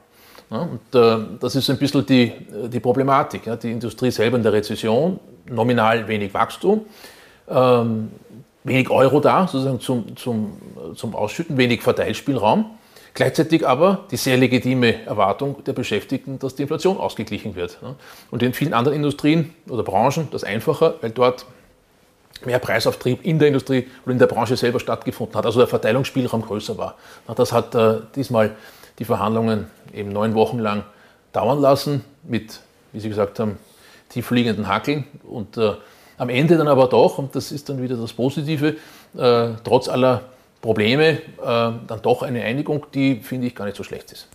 Ja, 0.49 0.59
und 0.59 0.95
äh, 0.95 1.37
das 1.39 1.55
ist 1.55 1.69
ein 1.69 1.77
bisschen 1.77 2.05
die, 2.05 2.31
die 2.67 2.79
Problematik. 2.79 3.45
Ja. 3.47 3.55
Die 3.55 3.71
Industrie 3.71 4.11
selber 4.11 4.37
in 4.37 4.43
der 4.43 4.53
Rezession, 4.53 5.19
nominal 5.45 6.07
wenig 6.07 6.33
Wachstum, 6.33 6.85
ähm, 7.49 8.11
wenig 8.63 8.89
Euro 8.89 9.19
da, 9.19 9.47
sozusagen 9.47 9.79
zum, 9.79 10.15
zum, 10.15 10.57
zum 10.95 11.15
Ausschütten, 11.15 11.57
wenig 11.57 11.81
Verteilspielraum. 11.81 12.65
Gleichzeitig 13.13 13.67
aber 13.67 14.05
die 14.09 14.17
sehr 14.17 14.37
legitime 14.37 15.05
Erwartung 15.05 15.63
der 15.65 15.73
Beschäftigten, 15.73 16.39
dass 16.39 16.55
die 16.55 16.63
Inflation 16.63 16.97
ausgeglichen 16.97 17.55
wird. 17.55 17.77
Und 18.31 18.41
in 18.41 18.53
vielen 18.53 18.73
anderen 18.73 18.95
Industrien 18.95 19.53
oder 19.69 19.83
Branchen 19.83 20.29
das 20.31 20.43
einfacher, 20.43 20.95
weil 21.01 21.11
dort 21.11 21.45
mehr 22.45 22.59
Preisauftrieb 22.59 23.23
in 23.23 23.37
der 23.39 23.49
Industrie 23.49 23.87
oder 24.03 24.13
in 24.13 24.19
der 24.19 24.27
Branche 24.27 24.57
selber 24.57 24.79
stattgefunden 24.79 25.35
hat, 25.35 25.45
also 25.45 25.59
der 25.59 25.67
Verteilungsspielraum 25.67 26.41
größer 26.41 26.77
war. 26.77 26.95
Das 27.35 27.51
hat 27.51 27.75
äh, 27.75 27.99
diesmal 28.15 28.55
die 28.99 29.05
Verhandlungen 29.05 29.67
eben 29.93 30.09
neun 30.09 30.33
Wochen 30.33 30.59
lang 30.59 30.83
dauern 31.31 31.61
lassen 31.61 32.03
mit, 32.23 32.59
wie 32.91 32.99
Sie 32.99 33.09
gesagt 33.09 33.39
haben, 33.39 33.57
tiefliegenden 34.09 34.67
Hackeln 34.67 35.05
und 35.23 35.57
äh, 35.57 35.73
am 36.17 36.29
Ende 36.29 36.57
dann 36.57 36.67
aber 36.67 36.87
doch, 36.87 37.17
und 37.17 37.35
das 37.35 37.51
ist 37.51 37.69
dann 37.69 37.81
wieder 37.81 37.95
das 37.95 38.13
Positive, 38.13 38.75
äh, 39.17 39.49
trotz 39.63 39.87
aller 39.87 40.21
Probleme 40.63 41.09
äh, 41.09 41.17
dann 41.41 42.01
doch 42.01 42.23
eine 42.23 42.41
Einigung, 42.41 42.85
die, 42.93 43.17
finde 43.17 43.47
ich, 43.47 43.53
gar 43.53 43.65
nicht 43.65 43.75
so 43.75 43.83
schlecht 43.83 44.13
ist. 44.13 44.29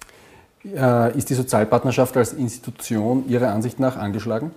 Äh, 0.63 1.17
ist 1.17 1.31
die 1.31 1.35
Sozialpartnerschaft 1.35 2.15
als 2.19 2.35
Institution 2.35 3.27
Ihrer 3.29 3.49
Ansicht 3.49 3.81
nach 3.81 3.97
angeschlagen? 3.97 4.53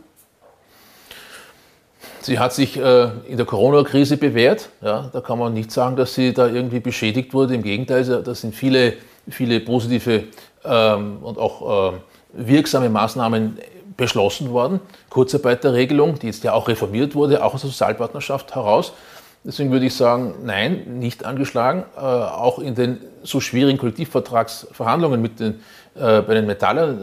Sie 2.19 2.37
hat 2.39 2.51
sich 2.51 2.77
äh, 2.77 3.09
in 3.25 3.37
der 3.37 3.45
Corona-Krise 3.45 4.17
bewährt. 4.17 4.67
Ja, 4.81 5.09
da 5.13 5.21
kann 5.21 5.39
man 5.39 5.53
nicht 5.53 5.71
sagen, 5.71 5.95
dass 5.95 6.13
sie 6.13 6.33
da 6.33 6.47
irgendwie 6.47 6.81
beschädigt 6.81 7.33
wurde. 7.33 7.55
Im 7.55 7.63
Gegenteil, 7.63 8.03
da 8.03 8.35
sind 8.35 8.53
viele, 8.53 8.95
viele 9.29 9.61
positive 9.61 10.25
ähm, 10.65 11.19
und 11.23 11.37
auch 11.37 11.93
äh, 11.93 11.97
wirksame 12.33 12.89
Maßnahmen 12.89 13.59
beschlossen 13.95 14.51
worden. 14.51 14.81
Kurzarbeiterregelung, 15.09 16.19
die 16.19 16.27
jetzt 16.27 16.43
ja 16.43 16.51
auch 16.51 16.67
reformiert 16.67 17.15
wurde, 17.15 17.45
auch 17.45 17.53
aus 17.53 17.61
der 17.61 17.69
Sozialpartnerschaft 17.69 18.55
heraus. 18.55 18.91
Deswegen 19.43 19.71
würde 19.71 19.87
ich 19.87 19.95
sagen, 19.95 20.35
nein, 20.43 20.99
nicht 20.99 21.25
angeschlagen. 21.25 21.83
Äh, 21.95 21.99
auch 21.99 22.59
in 22.59 22.75
den 22.75 22.99
so 23.23 23.39
schwierigen 23.39 23.77
Kollektivvertragsverhandlungen 23.77 25.21
mit 25.21 25.39
den, 25.39 25.61
äh, 25.95 26.21
bei 26.21 26.35
den 26.35 26.45
Metallern 26.45 27.01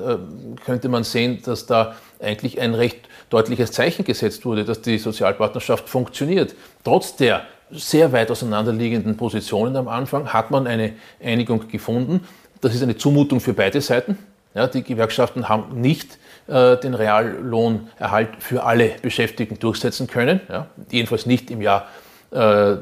äh, 0.57 0.61
könnte 0.64 0.88
man 0.88 1.02
sehen, 1.02 1.40
dass 1.45 1.66
da 1.66 1.97
eigentlich 2.21 2.61
ein 2.61 2.75
recht 2.75 3.09
deutliches 3.30 3.73
Zeichen 3.73 4.04
gesetzt 4.04 4.45
wurde, 4.45 4.64
dass 4.64 4.80
die 4.83 4.99
Sozialpartnerschaft 4.99 5.88
funktioniert. 5.88 6.54
Trotz 6.85 7.16
der 7.16 7.42
sehr 7.71 8.12
weit 8.12 8.30
auseinanderliegenden 8.30 9.16
Positionen 9.16 9.76
am 9.76 9.88
Anfang 9.88 10.33
hat 10.33 10.50
man 10.50 10.66
eine 10.66 10.92
Einigung 11.23 11.68
gefunden. 11.68 12.26
Das 12.61 12.75
ist 12.75 12.83
eine 12.83 12.97
Zumutung 12.97 13.40
für 13.40 13.52
beide 13.52 13.80
Seiten. 13.80 14.18
Ja, 14.54 14.66
die 14.66 14.83
Gewerkschaften 14.83 15.49
haben 15.49 15.80
nicht 15.80 16.18
äh, 16.47 16.76
den 16.78 16.95
Reallohnerhalt 16.95 18.30
für 18.38 18.64
alle 18.64 18.92
Beschäftigten 19.02 19.59
durchsetzen 19.59 20.07
können, 20.07 20.40
ja, 20.49 20.66
jedenfalls 20.90 21.26
nicht 21.26 21.50
im 21.50 21.61
Jahr 21.61 21.87
äh, 22.30 22.73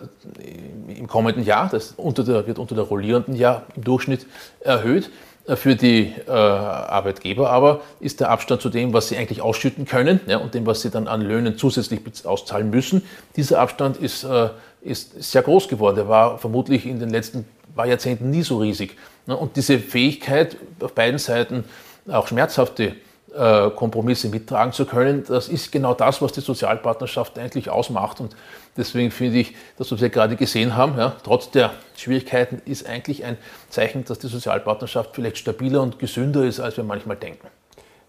im 0.88 1.06
kommenden 1.06 1.44
Jahr, 1.44 1.68
das 1.70 1.94
unter 1.96 2.24
der, 2.24 2.46
wird 2.46 2.58
unter 2.58 2.74
der 2.74 2.84
rollierenden 2.84 3.36
Jahr 3.36 3.62
im 3.74 3.84
Durchschnitt 3.84 4.26
erhöht. 4.60 5.10
Äh, 5.46 5.56
für 5.56 5.76
die 5.76 6.12
äh, 6.26 6.30
Arbeitgeber 6.30 7.50
aber 7.50 7.80
ist 8.00 8.20
der 8.20 8.30
Abstand 8.30 8.60
zu 8.60 8.68
dem, 8.68 8.92
was 8.92 9.08
sie 9.08 9.16
eigentlich 9.16 9.40
ausschütten 9.40 9.84
können 9.84 10.20
ja, 10.26 10.38
und 10.38 10.54
dem, 10.54 10.66
was 10.66 10.82
sie 10.82 10.90
dann 10.90 11.08
an 11.08 11.20
Löhnen 11.22 11.56
zusätzlich 11.56 12.00
auszahlen 12.24 12.70
müssen, 12.70 13.02
dieser 13.36 13.60
Abstand 13.60 13.96
ist, 13.96 14.24
äh, 14.24 14.50
ist 14.82 15.22
sehr 15.22 15.42
groß 15.42 15.68
geworden. 15.68 15.96
Der 15.96 16.08
war 16.08 16.38
vermutlich 16.38 16.86
in 16.86 17.00
den 17.00 17.10
letzten 17.10 17.44
paar 17.74 17.86
Jahrzehnten 17.86 18.30
nie 18.30 18.42
so 18.42 18.58
riesig. 18.58 18.96
Ne? 19.26 19.36
Und 19.36 19.56
diese 19.56 19.78
Fähigkeit, 19.78 20.56
auf 20.80 20.92
beiden 20.92 21.18
Seiten 21.18 21.64
auch 22.08 22.28
schmerzhafte 22.28 22.94
äh, 23.36 23.70
Kompromisse 23.70 24.28
mittragen 24.28 24.72
zu 24.72 24.86
können, 24.86 25.24
das 25.26 25.48
ist 25.48 25.70
genau 25.72 25.94
das, 25.94 26.22
was 26.22 26.32
die 26.32 26.40
Sozialpartnerschaft 26.40 27.38
eigentlich 27.38 27.70
ausmacht. 27.70 28.20
Und 28.20 28.34
deswegen 28.76 29.10
finde 29.10 29.38
ich, 29.38 29.54
das, 29.78 29.92
was 29.92 30.00
wir 30.00 30.08
gerade 30.08 30.36
gesehen 30.36 30.76
haben, 30.76 30.96
ja, 30.98 31.14
trotz 31.22 31.50
der 31.50 31.72
Schwierigkeiten, 31.96 32.62
ist 32.64 32.88
eigentlich 32.88 33.24
ein 33.24 33.36
Zeichen, 33.68 34.04
dass 34.04 34.18
die 34.18 34.28
Sozialpartnerschaft 34.28 35.10
vielleicht 35.14 35.38
stabiler 35.38 35.82
und 35.82 35.98
gesünder 35.98 36.44
ist, 36.44 36.60
als 36.60 36.76
wir 36.76 36.84
manchmal 36.84 37.16
denken. 37.16 37.46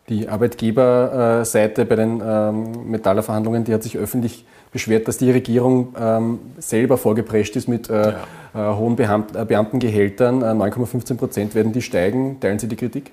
Die 0.10 0.30
Arbeitgeberseite 0.30 1.86
bei 1.86 1.96
den 1.96 2.22
ähm, 2.26 2.90
Metallerverhandlungen, 2.90 3.66
die 3.66 3.74
hat 3.74 3.84
sich 3.84 3.98
öffentlich 3.98 4.46
beschwert, 4.72 5.08
dass 5.08 5.18
die 5.18 5.32
Regierung 5.32 5.94
ähm, 6.00 6.40
selber 6.60 6.98
vorgeprescht 6.98 7.56
ist 7.58 7.68
mit 7.68 7.90
äh, 7.90 8.14
ja. 8.54 8.72
äh, 8.74 8.76
hohen 8.76 8.96
Beamt 8.96 9.34
Beamtengehältern. 9.34 10.44
9,15 10.44 11.12
äh, 11.12 11.16
Prozent 11.16 11.56
werden 11.56 11.74
die 11.74 11.82
steigen. 11.82 12.40
Teilen 12.40 12.60
Sie 12.60 12.68
die 12.68 12.78
Kritik? 12.78 13.12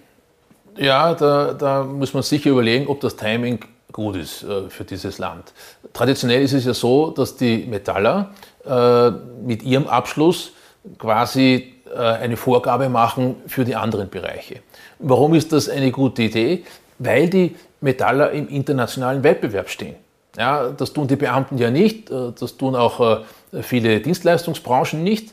Ja, 0.76 1.14
da, 1.14 1.52
da 1.52 1.84
muss 1.84 2.14
man 2.14 2.22
sicher 2.22 2.50
überlegen, 2.50 2.88
ob 2.88 3.00
das 3.00 3.16
Timing 3.16 3.60
gut 3.92 4.16
ist 4.16 4.42
äh, 4.42 4.68
für 4.68 4.84
dieses 4.84 5.18
Land. 5.18 5.52
Traditionell 5.92 6.42
ist 6.42 6.52
es 6.52 6.64
ja 6.64 6.74
so, 6.74 7.10
dass 7.10 7.36
die 7.36 7.64
Metaller 7.66 8.30
äh, 8.66 9.10
mit 9.44 9.62
ihrem 9.62 9.86
Abschluss 9.86 10.52
quasi 10.98 11.74
äh, 11.94 11.98
eine 11.98 12.36
Vorgabe 12.36 12.88
machen 12.88 13.36
für 13.46 13.64
die 13.64 13.76
anderen 13.76 14.08
Bereiche. 14.08 14.60
Warum 14.98 15.34
ist 15.34 15.52
das 15.52 15.68
eine 15.68 15.90
gute 15.92 16.22
Idee? 16.22 16.64
Weil 16.98 17.28
die 17.28 17.54
Metaller 17.80 18.32
im 18.32 18.48
internationalen 18.48 19.22
Wettbewerb 19.22 19.68
stehen. 19.68 19.96
Ja, 20.36 20.70
das 20.70 20.92
tun 20.92 21.06
die 21.06 21.16
Beamten 21.16 21.58
ja 21.58 21.70
nicht, 21.70 22.10
äh, 22.10 22.32
das 22.38 22.56
tun 22.56 22.74
auch 22.74 23.22
äh, 23.52 23.62
viele 23.62 24.00
Dienstleistungsbranchen 24.00 25.04
nicht. 25.04 25.32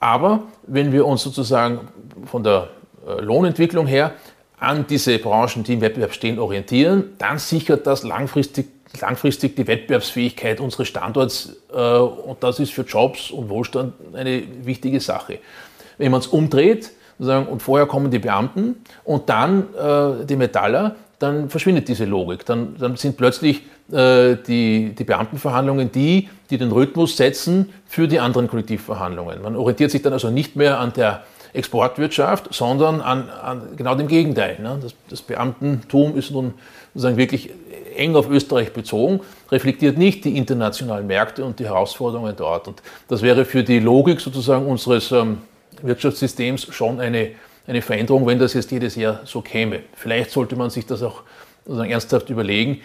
Aber 0.00 0.42
wenn 0.66 0.92
wir 0.92 1.06
uns 1.06 1.22
sozusagen 1.22 1.88
von 2.26 2.42
der 2.42 2.68
äh, 3.06 3.20
Lohnentwicklung 3.20 3.86
her 3.86 4.12
an 4.64 4.86
diese 4.86 5.18
Branchen, 5.18 5.62
die 5.64 5.74
im 5.74 5.80
Wettbewerb 5.80 6.14
stehen, 6.14 6.38
orientieren, 6.38 7.12
dann 7.18 7.38
sichert 7.38 7.86
das 7.86 8.02
langfristig, 8.02 8.66
langfristig 9.00 9.56
die 9.56 9.66
Wettbewerbsfähigkeit 9.66 10.60
unseres 10.60 10.88
Standorts 10.88 11.56
äh, 11.72 11.76
und 11.76 12.42
das 12.42 12.60
ist 12.60 12.72
für 12.72 12.82
Jobs 12.82 13.30
und 13.30 13.48
Wohlstand 13.48 13.94
eine 14.12 14.42
wichtige 14.62 15.00
Sache. 15.00 15.38
Wenn 15.98 16.10
man 16.10 16.20
es 16.20 16.26
umdreht 16.26 16.90
und 17.18 17.62
vorher 17.62 17.86
kommen 17.86 18.10
die 18.10 18.18
Beamten 18.18 18.76
und 19.04 19.28
dann 19.28 19.68
äh, 19.74 20.26
die 20.26 20.36
Metaller, 20.36 20.96
dann 21.20 21.48
verschwindet 21.48 21.88
diese 21.88 22.04
Logik. 22.04 22.44
Dann, 22.44 22.76
dann 22.78 22.96
sind 22.96 23.16
plötzlich 23.16 23.62
äh, 23.92 24.36
die, 24.46 24.94
die 24.96 25.04
Beamtenverhandlungen 25.04 25.92
die, 25.92 26.28
die 26.50 26.58
den 26.58 26.72
Rhythmus 26.72 27.16
setzen 27.16 27.72
für 27.86 28.08
die 28.08 28.18
anderen 28.18 28.48
Kollektivverhandlungen. 28.48 29.42
Man 29.42 29.56
orientiert 29.56 29.90
sich 29.90 30.02
dann 30.02 30.12
also 30.12 30.30
nicht 30.30 30.56
mehr 30.56 30.80
an 30.80 30.92
der 30.92 31.22
Exportwirtschaft, 31.54 32.52
sondern 32.52 33.00
an, 33.00 33.30
an 33.30 33.76
genau 33.76 33.94
dem 33.94 34.08
Gegenteil. 34.08 34.58
Ne? 34.60 34.78
Das, 34.82 34.94
das, 35.08 35.22
Beamtentum 35.22 36.18
ist 36.18 36.30
nun 36.32 36.54
sozusagen 36.92 37.16
wirklich 37.16 37.50
eng 37.96 38.16
auf 38.16 38.28
Österreich 38.28 38.72
bezogen, 38.72 39.20
reflektiert 39.50 39.96
nicht 39.96 40.24
die 40.24 40.36
internationalen 40.36 41.06
Märkte 41.06 41.44
und 41.44 41.60
die 41.60 41.64
Herausforderungen 41.64 42.34
dort. 42.36 42.66
Und 42.66 42.82
das 43.08 43.22
wäre 43.22 43.44
für 43.44 43.62
die 43.62 43.78
Logik 43.78 44.20
sozusagen 44.20 44.66
unseres 44.66 45.12
ähm, 45.12 45.38
Wirtschaftssystems 45.80 46.66
schon 46.74 47.00
eine, 47.00 47.30
eine 47.68 47.82
Veränderung, 47.82 48.26
wenn 48.26 48.40
das 48.40 48.54
jetzt 48.54 48.72
jedes 48.72 48.96
Jahr 48.96 49.20
so 49.24 49.40
käme. 49.40 49.80
Vielleicht 49.94 50.32
sollte 50.32 50.56
man 50.56 50.70
sich 50.70 50.86
das 50.86 51.02
auch 51.02 51.22
ernsthaft 51.66 52.30
überlegen, 52.30 52.80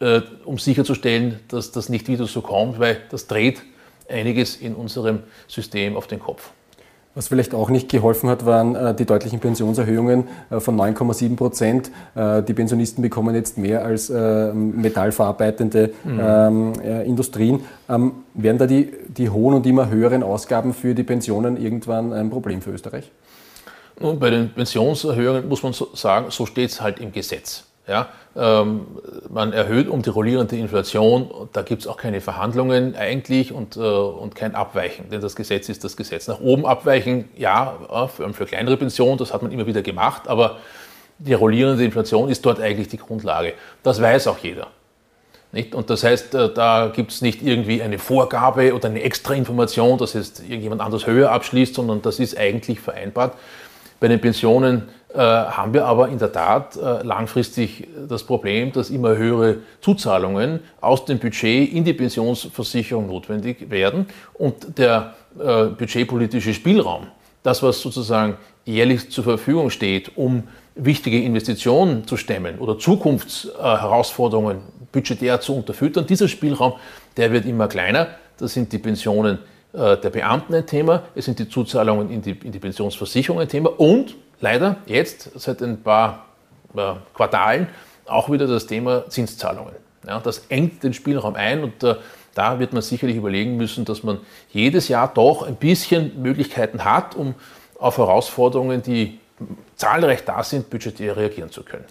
äh, 0.00 0.20
um 0.44 0.58
sicherzustellen, 0.58 1.40
dass 1.48 1.72
das 1.72 1.88
nicht 1.88 2.06
wieder 2.06 2.26
so 2.26 2.42
kommt, 2.42 2.78
weil 2.78 2.98
das 3.10 3.26
dreht 3.26 3.62
einiges 4.10 4.56
in 4.56 4.74
unserem 4.74 5.20
System 5.48 5.96
auf 5.96 6.06
den 6.06 6.18
Kopf. 6.18 6.50
Was 7.14 7.26
vielleicht 7.26 7.54
auch 7.54 7.70
nicht 7.70 7.88
geholfen 7.88 8.30
hat, 8.30 8.46
waren 8.46 8.76
äh, 8.76 8.94
die 8.94 9.04
deutlichen 9.04 9.40
Pensionserhöhungen 9.40 10.28
äh, 10.48 10.60
von 10.60 10.76
9,7 10.76 11.34
Prozent. 11.34 11.90
Äh, 12.14 12.44
die 12.44 12.54
Pensionisten 12.54 13.02
bekommen 13.02 13.34
jetzt 13.34 13.58
mehr 13.58 13.84
als 13.84 14.10
metallverarbeitende 14.10 15.92
mhm. 16.04 16.20
Ähm, 16.20 16.72
Industrien. 17.04 17.64
Ähm, 17.88 18.12
werden 18.34 18.58
da 18.58 18.66
die, 18.66 18.92
die 19.08 19.28
hohen 19.28 19.54
und 19.54 19.66
immer 19.66 19.88
höheren 19.90 20.22
Ausgaben 20.22 20.72
für 20.72 20.94
die 20.94 21.02
Pensionen 21.02 21.56
irgendwann 21.56 22.12
ein 22.12 22.30
Problem 22.30 22.62
für 22.62 22.70
Österreich? 22.70 23.10
Nun, 23.98 24.18
bei 24.18 24.30
den 24.30 24.52
Pensionserhöhungen 24.52 25.48
muss 25.48 25.62
man 25.62 25.72
so 25.72 25.88
sagen, 25.94 26.30
so 26.30 26.46
steht 26.46 26.70
es 26.70 26.80
halt 26.80 27.00
im 27.00 27.12
Gesetz. 27.12 27.64
Ja, 27.90 28.08
ähm, 28.36 28.86
man 29.30 29.52
erhöht 29.52 29.88
um 29.88 30.02
die 30.02 30.10
rollierende 30.10 30.54
Inflation, 30.54 31.28
da 31.52 31.62
gibt 31.62 31.82
es 31.82 31.88
auch 31.88 31.96
keine 31.96 32.20
Verhandlungen 32.20 32.94
eigentlich 32.94 33.52
und, 33.52 33.76
äh, 33.76 33.80
und 33.80 34.36
kein 34.36 34.54
Abweichen, 34.54 35.10
denn 35.10 35.20
das 35.20 35.34
Gesetz 35.34 35.68
ist 35.68 35.82
das 35.82 35.96
Gesetz. 35.96 36.28
Nach 36.28 36.38
oben 36.38 36.66
abweichen, 36.66 37.28
ja, 37.36 38.06
für, 38.14 38.32
für 38.32 38.46
kleinere 38.46 38.76
Pensionen, 38.76 39.18
das 39.18 39.34
hat 39.34 39.42
man 39.42 39.50
immer 39.50 39.66
wieder 39.66 39.82
gemacht, 39.82 40.28
aber 40.28 40.58
die 41.18 41.34
rollierende 41.34 41.84
Inflation 41.84 42.28
ist 42.28 42.46
dort 42.46 42.60
eigentlich 42.60 42.86
die 42.86 42.98
Grundlage. 42.98 43.54
Das 43.82 44.00
weiß 44.00 44.28
auch 44.28 44.38
jeder. 44.38 44.68
Nicht? 45.50 45.74
Und 45.74 45.90
das 45.90 46.04
heißt, 46.04 46.32
äh, 46.36 46.54
da 46.54 46.92
gibt 46.94 47.10
es 47.10 47.22
nicht 47.22 47.42
irgendwie 47.42 47.82
eine 47.82 47.98
Vorgabe 47.98 48.72
oder 48.72 48.88
eine 48.88 49.02
extra 49.02 49.34
Information, 49.34 49.98
dass 49.98 50.12
jetzt 50.12 50.42
irgendjemand 50.42 50.80
anders 50.80 51.08
höher 51.08 51.32
abschließt, 51.32 51.74
sondern 51.74 52.02
das 52.02 52.20
ist 52.20 52.38
eigentlich 52.38 52.78
vereinbart. 52.78 53.34
Bei 54.00 54.08
den 54.08 54.20
Pensionen 54.20 54.88
äh, 55.12 55.18
haben 55.18 55.74
wir 55.74 55.84
aber 55.84 56.08
in 56.08 56.18
der 56.18 56.32
Tat 56.32 56.76
äh, 56.76 57.02
langfristig 57.02 57.86
das 58.08 58.24
Problem, 58.24 58.72
dass 58.72 58.88
immer 58.88 59.16
höhere 59.16 59.58
Zuzahlungen 59.82 60.60
aus 60.80 61.04
dem 61.04 61.18
Budget 61.18 61.70
in 61.72 61.84
die 61.84 61.92
Pensionsversicherung 61.92 63.06
notwendig 63.08 63.70
werden 63.70 64.06
und 64.34 64.78
der 64.78 65.14
äh, 65.38 65.66
budgetpolitische 65.66 66.54
Spielraum, 66.54 67.08
das 67.42 67.62
was 67.62 67.80
sozusagen 67.80 68.36
jährlich 68.64 69.10
zur 69.10 69.24
Verfügung 69.24 69.68
steht, 69.68 70.16
um 70.16 70.44
wichtige 70.74 71.22
Investitionen 71.22 72.06
zu 72.06 72.16
stemmen 72.16 72.58
oder 72.58 72.78
Zukunftsherausforderungen 72.78 74.58
budgetär 74.92 75.40
zu 75.40 75.56
unterfüttern, 75.56 76.06
dieser 76.06 76.28
Spielraum, 76.28 76.74
der 77.16 77.32
wird 77.32 77.44
immer 77.44 77.68
kleiner. 77.68 78.08
Das 78.38 78.54
sind 78.54 78.72
die 78.72 78.78
Pensionen 78.78 79.38
der 79.72 80.10
Beamten 80.10 80.54
ein 80.54 80.66
Thema, 80.66 81.04
es 81.14 81.26
sind 81.26 81.38
die 81.38 81.48
Zuzahlungen 81.48 82.10
in 82.10 82.22
die, 82.22 82.32
in 82.32 82.50
die 82.50 82.58
Pensionsversicherung 82.58 83.40
ein 83.40 83.48
Thema 83.48 83.70
und 83.78 84.16
leider 84.40 84.76
jetzt 84.86 85.30
seit 85.38 85.62
ein 85.62 85.82
paar 85.82 86.26
äh, 86.74 86.94
Quartalen 87.14 87.68
auch 88.06 88.30
wieder 88.30 88.46
das 88.46 88.66
Thema 88.66 89.08
Zinszahlungen. 89.08 89.74
Ja, 90.06 90.18
das 90.18 90.46
engt 90.48 90.82
den 90.82 90.92
Spielraum 90.92 91.34
ein 91.34 91.62
und 91.62 91.82
äh, 91.84 91.96
da 92.34 92.58
wird 92.58 92.72
man 92.72 92.82
sicherlich 92.82 93.16
überlegen 93.16 93.56
müssen, 93.56 93.84
dass 93.84 94.02
man 94.02 94.18
jedes 94.50 94.88
Jahr 94.88 95.12
doch 95.12 95.42
ein 95.42 95.56
bisschen 95.56 96.22
Möglichkeiten 96.22 96.84
hat, 96.84 97.14
um 97.14 97.34
auf 97.78 97.98
Herausforderungen, 97.98 98.82
die 98.82 99.18
zahlreich 99.76 100.24
da 100.24 100.42
sind, 100.42 100.70
budgetär 100.70 101.16
reagieren 101.16 101.50
zu 101.50 101.62
können. 101.62 101.84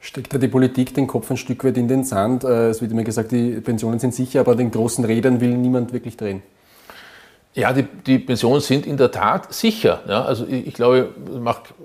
Steckt 0.00 0.34
da 0.34 0.38
die 0.38 0.48
Politik 0.48 0.94
den 0.94 1.06
Kopf 1.06 1.30
ein 1.30 1.36
Stück 1.36 1.64
weit 1.64 1.76
in 1.76 1.88
den 1.88 2.04
Sand? 2.04 2.44
Äh, 2.44 2.70
es 2.70 2.80
wird 2.80 2.90
immer 2.90 3.04
gesagt, 3.04 3.32
die 3.32 3.60
Pensionen 3.60 3.98
sind 3.98 4.14
sicher, 4.14 4.40
aber 4.40 4.56
den 4.56 4.70
großen 4.70 5.04
Rädern 5.04 5.40
will 5.40 5.56
niemand 5.56 5.92
wirklich 5.92 6.16
drehen. 6.16 6.42
Ja, 7.54 7.74
die, 7.74 7.82
die 7.82 8.18
Pensionen 8.18 8.62
sind 8.62 8.86
in 8.86 8.96
der 8.96 9.10
Tat 9.10 9.52
sicher. 9.52 10.00
Ja, 10.08 10.24
also 10.24 10.46
ich, 10.46 10.68
ich 10.68 10.74
glaube, 10.74 11.10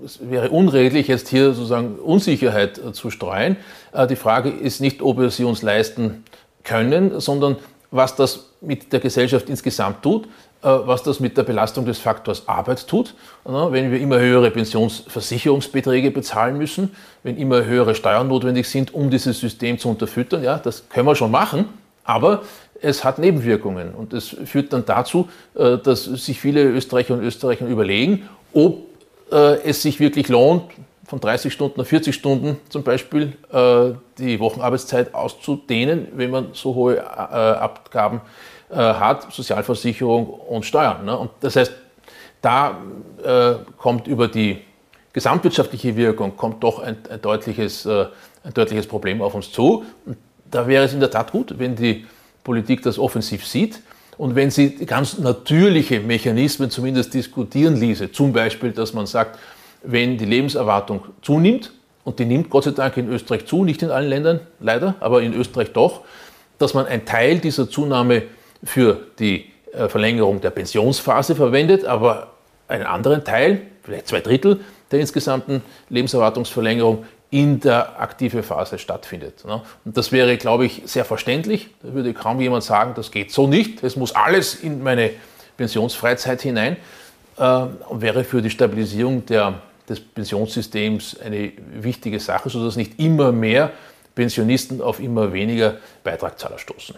es 0.05 0.19
wäre 0.21 0.50
unredlich, 0.50 1.09
jetzt 1.09 1.27
hier 1.27 1.53
sozusagen 1.53 1.95
Unsicherheit 1.95 2.77
äh, 2.77 2.93
zu 2.93 3.09
streuen. 3.12 3.57
Äh, 3.91 4.07
die 4.07 4.15
Frage 4.15 4.50
ist 4.50 4.79
nicht, 4.79 5.01
ob 5.01 5.19
wir 5.19 5.29
sie 5.29 5.43
uns 5.43 5.62
leisten 5.62 6.24
können, 6.63 7.19
sondern 7.19 7.57
was 7.91 8.15
das 8.15 8.51
mit 8.62 8.93
der 8.93 9.01
Gesellschaft 9.01 9.50
insgesamt 9.50 10.03
tut, 10.03 10.25
äh, 10.62 10.69
was 10.69 11.03
das 11.03 11.19
mit 11.19 11.38
der 11.38 11.43
Belastung 11.43 11.86
des 11.86 12.00
Faktors 12.00 12.47
Arbeit 12.47 12.88
tut. 12.88 13.13
Wenn 13.43 13.91
wir 13.91 14.00
immer 14.00 14.19
höhere 14.19 14.51
Pensionsversicherungsbeträge 14.51 16.12
bezahlen 16.12 16.57
müssen, 16.57 16.95
wenn 17.24 17.36
immer 17.36 17.65
höhere 17.65 17.93
Steuern 17.93 18.29
notwendig 18.29 18.69
sind, 18.69 18.93
um 18.93 19.09
dieses 19.09 19.41
System 19.41 19.77
zu 19.79 19.89
unterfüttern, 19.89 20.43
ja, 20.43 20.59
das 20.59 20.88
können 20.88 21.07
wir 21.07 21.15
schon 21.15 21.31
machen, 21.31 21.65
aber 22.05 22.43
es 22.81 23.03
hat 23.03 23.19
Nebenwirkungen 23.19 23.93
und 23.93 24.13
es 24.13 24.29
führt 24.46 24.74
dann 24.74 24.86
dazu, 24.86 25.29
äh, 25.55 25.77
dass 25.77 26.05
sich 26.05 26.39
viele 26.39 26.63
Österreicher 26.63 27.13
und 27.13 27.24
Österreicher 27.24 27.65
überlegen, 27.67 28.29
ob 28.53 28.79
äh, 29.31 29.62
es 29.63 29.81
sich 29.81 30.00
wirklich 30.00 30.27
lohnt, 30.29 30.63
von 31.05 31.22
30 31.22 31.53
Stunden 31.53 31.79
auf 31.79 31.88
40 31.88 32.13
Stunden 32.13 32.57
zum 32.67 32.84
Beispiel 32.84 33.34
äh, 33.53 33.91
die 34.17 34.39
Wochenarbeitszeit 34.41 35.13
auszudehnen, 35.13 36.10
wenn 36.15 36.31
man 36.31 36.48
so 36.51 36.75
hohe 36.75 37.01
Abgaben 37.10 38.19
hat, 38.69 39.31
Sozialversicherung 39.31 40.27
und 40.27 40.65
Steuern. 40.65 41.05
Ne? 41.05 41.17
Und 41.17 41.29
das 41.39 41.55
heißt, 41.55 41.72
da 42.41 42.77
kommt 43.77 44.07
über 44.07 44.27
die 44.27 44.57
gesamtwirtschaftliche 45.13 45.96
Wirkung 45.96 46.36
kommt 46.36 46.62
doch 46.62 46.79
ein, 46.79 46.98
ein 47.10 47.22
deutliches, 47.22 47.88
ein 47.88 48.53
deutliches 48.53 48.86
Problem 48.86 49.22
auf 49.22 49.34
uns 49.34 49.50
zu. 49.53 49.86
Und 50.05 50.17
da 50.51 50.67
wäre 50.67 50.84
es 50.84 50.93
in 50.93 51.00
der 51.00 51.10
Tat 51.10 51.31
gut, 51.31 51.57
wenn 51.57 51.77
die 51.77 52.05
Politik 52.48 52.82
das 52.82 52.98
offensiv 52.98 53.46
sieht 53.46 53.82
und 54.18 54.36
wenn 54.36 54.50
sie 54.51 54.70
ganz 54.86 55.18
natürliche 55.18 56.00
Mechanismen 56.00 56.70
zumindest 56.70 57.13
diskutieren 57.13 57.75
ließe. 57.75 58.13
Zum 58.13 58.32
Beispiel, 58.32 58.72
dass 58.72 58.94
man 58.94 59.06
sagt, 59.06 59.38
wenn 59.84 60.18
die 60.18 60.24
Lebenserwartung 60.25 61.04
zunimmt, 61.22 61.74
und 62.06 62.20
die 62.20 62.25
nimmt 62.25 62.50
Gott 62.50 62.63
sei 62.63 62.72
Dank 62.72 62.96
in 62.96 63.10
Österreich 63.10 63.46
zu, 63.48 63.66
nicht 63.66 63.84
in 63.84 63.92
allen 63.92 64.08
Ländern 64.08 64.39
leider, 64.62 64.96
aber 65.01 65.22
in 65.24 65.34
Österreich 65.34 65.74
doch, 65.74 66.04
dass 66.58 66.74
man 66.74 66.86
einen 66.86 67.04
Teil 67.04 67.39
dieser 67.39 67.70
Zunahme 67.70 68.24
für 68.63 69.08
die 69.20 69.48
äh, 69.74 69.89
Verlängerung 69.89 70.39
der 70.39 70.51
Pensionsphase 70.51 71.36
verwendet, 71.36 71.84
aber 71.84 72.32
einen 72.70 72.86
anderen 72.86 73.25
Teil, 73.25 73.60
vielleicht 73.84 74.08
zwei 74.08 74.22
Drittel 74.22 74.62
der 74.89 75.01
insgesamten 75.01 75.62
Lebenserwartungsverlängerung 75.89 77.04
in 77.29 77.60
der 77.60 78.00
aktive 78.00 78.41
Phase 78.41 78.77
stattfindet. 78.77 79.43
Ne? 79.46 79.62
Und 79.84 79.98
das 79.98 80.12
wäre, 80.12 80.38
glaube 80.38 80.65
ich, 80.65 80.84
sehr 80.86 81.03
verständlich. 81.03 81.69
Da 81.81 81.93
würde 81.93 82.13
kaum 82.13 82.39
jemand 82.39 82.63
sagen, 82.63 82.93
das 82.96 83.12
geht 83.12 83.31
so 83.31 83.48
nicht. 83.48 83.84
Es 83.84 83.96
muss 83.96 84.15
alles 84.15 84.55
in 84.55 84.81
meine 84.81 85.12
Pensionsfreizeit 85.57 86.41
hinein 86.41 86.77
äh, 87.38 87.43
und 87.89 88.01
wäre 88.01 88.24
für 88.24 88.41
die 88.41 88.50
Stabilisierung 88.50 89.25
der, 89.25 89.55
des 89.89 90.00
Pensionssystems 90.00 91.19
eine 91.19 91.51
wichtige 91.74 92.19
Sache, 92.19 92.50
sodass 92.50 92.77
nicht 92.77 92.98
immer 93.00 93.31
mehr 93.31 93.72
Pensionisten 94.15 94.81
auf 94.81 95.00
immer 95.00 95.34
weniger 95.34 95.77
Beitragszahler 96.03 96.57
stoßen. 96.57 96.96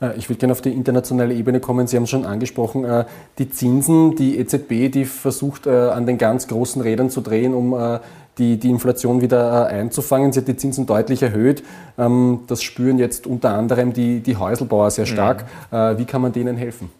Äh, 0.00 0.16
ich 0.16 0.28
würde 0.28 0.38
gerne 0.38 0.52
auf 0.52 0.60
die 0.60 0.72
internationale 0.72 1.34
Ebene 1.34 1.60
kommen. 1.60 1.86
Sie 1.86 1.96
haben 1.96 2.04
es 2.04 2.10
schon 2.10 2.24
angesprochen, 2.24 2.84
äh, 2.84 3.04
die 3.38 3.50
Zinsen, 3.50 4.16
die 4.16 4.38
EZB, 4.38 4.90
die 4.90 5.04
versucht 5.04 5.66
äh, 5.66 5.70
an 5.70 6.06
den 6.06 6.18
ganz 6.18 6.48
großen 6.48 6.82
Rädern 6.82 7.10
zu 7.10 7.20
drehen, 7.20 7.54
um 7.54 8.00
die, 8.38 8.58
die 8.58 8.70
Inflation 8.70 9.20
wieder 9.20 9.66
einzufangen. 9.66 10.32
Sie 10.32 10.40
hat 10.40 10.48
die 10.48 10.56
Zinsen 10.56 10.86
deutlich 10.86 11.22
erhöht. 11.22 11.62
Ähm, 11.98 12.40
das 12.46 12.62
spüren 12.62 12.98
jetzt 12.98 13.26
unter 13.26 13.50
anderem 13.54 13.92
die, 13.92 14.20
die 14.20 14.36
Häuselbauer 14.36 14.90
sehr 14.90 15.06
stark. 15.06 15.44
Mhm. 15.70 15.98
Wie 15.98 16.04
kann 16.04 16.22
man 16.22 16.32
denen 16.32 16.56
helfen? 16.56 16.90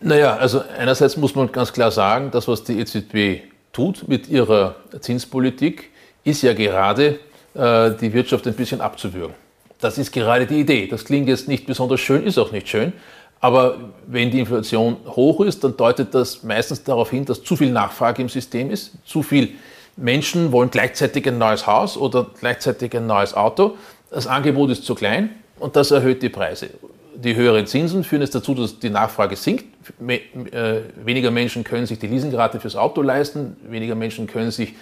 Naja, 0.00 0.36
also 0.36 0.62
einerseits 0.78 1.16
muss 1.16 1.34
man 1.34 1.50
ganz 1.50 1.72
klar 1.72 1.90
sagen, 1.90 2.30
das, 2.30 2.46
was 2.46 2.64
die 2.64 2.78
EZB 2.78 3.42
tut 3.72 4.06
mit 4.06 4.28
ihrer 4.28 4.76
Zinspolitik, 5.00 5.90
ist 6.24 6.42
ja 6.42 6.52
gerade 6.52 7.18
die 7.54 8.12
Wirtschaft 8.12 8.46
ein 8.46 8.54
bisschen 8.54 8.80
abzuwürgen. 8.80 9.34
Das 9.80 9.98
ist 9.98 10.12
gerade 10.12 10.46
die 10.46 10.60
Idee. 10.60 10.86
Das 10.86 11.04
klingt 11.04 11.28
jetzt 11.28 11.48
nicht 11.48 11.66
besonders 11.66 12.00
schön, 12.00 12.24
ist 12.24 12.38
auch 12.38 12.52
nicht 12.52 12.68
schön. 12.68 12.92
Aber 13.40 13.76
wenn 14.06 14.30
die 14.30 14.40
Inflation 14.40 14.96
hoch 15.06 15.40
ist, 15.40 15.62
dann 15.62 15.76
deutet 15.76 16.14
das 16.14 16.42
meistens 16.42 16.82
darauf 16.82 17.10
hin, 17.10 17.24
dass 17.24 17.42
zu 17.42 17.56
viel 17.56 17.70
Nachfrage 17.70 18.22
im 18.22 18.28
System 18.28 18.70
ist. 18.70 18.92
Zu 19.04 19.22
viele 19.22 19.50
Menschen 19.96 20.52
wollen 20.52 20.70
gleichzeitig 20.70 21.26
ein 21.28 21.38
neues 21.38 21.66
Haus 21.66 21.96
oder 21.96 22.26
gleichzeitig 22.38 22.96
ein 22.96 23.06
neues 23.06 23.34
Auto. 23.34 23.76
Das 24.10 24.26
Angebot 24.26 24.70
ist 24.70 24.84
zu 24.84 24.94
klein 24.94 25.30
und 25.58 25.76
das 25.76 25.90
erhöht 25.90 26.22
die 26.22 26.28
Preise. 26.28 26.70
Die 27.14 27.34
höheren 27.34 27.66
Zinsen 27.66 28.04
führen 28.04 28.22
es 28.22 28.30
dazu, 28.30 28.54
dass 28.54 28.78
die 28.78 28.90
Nachfrage 28.90 29.34
sinkt. 29.34 29.64
Äh, 30.08 30.80
weniger 31.04 31.30
Menschen 31.30 31.64
können 31.64 31.86
sich 31.86 31.98
die 31.98 32.06
Leasingrate 32.06 32.60
fürs 32.60 32.76
Auto 32.76 33.02
leisten, 33.02 33.56
weniger 33.68 33.96
Menschen 33.96 34.26
können 34.28 34.52
sich 34.52 34.74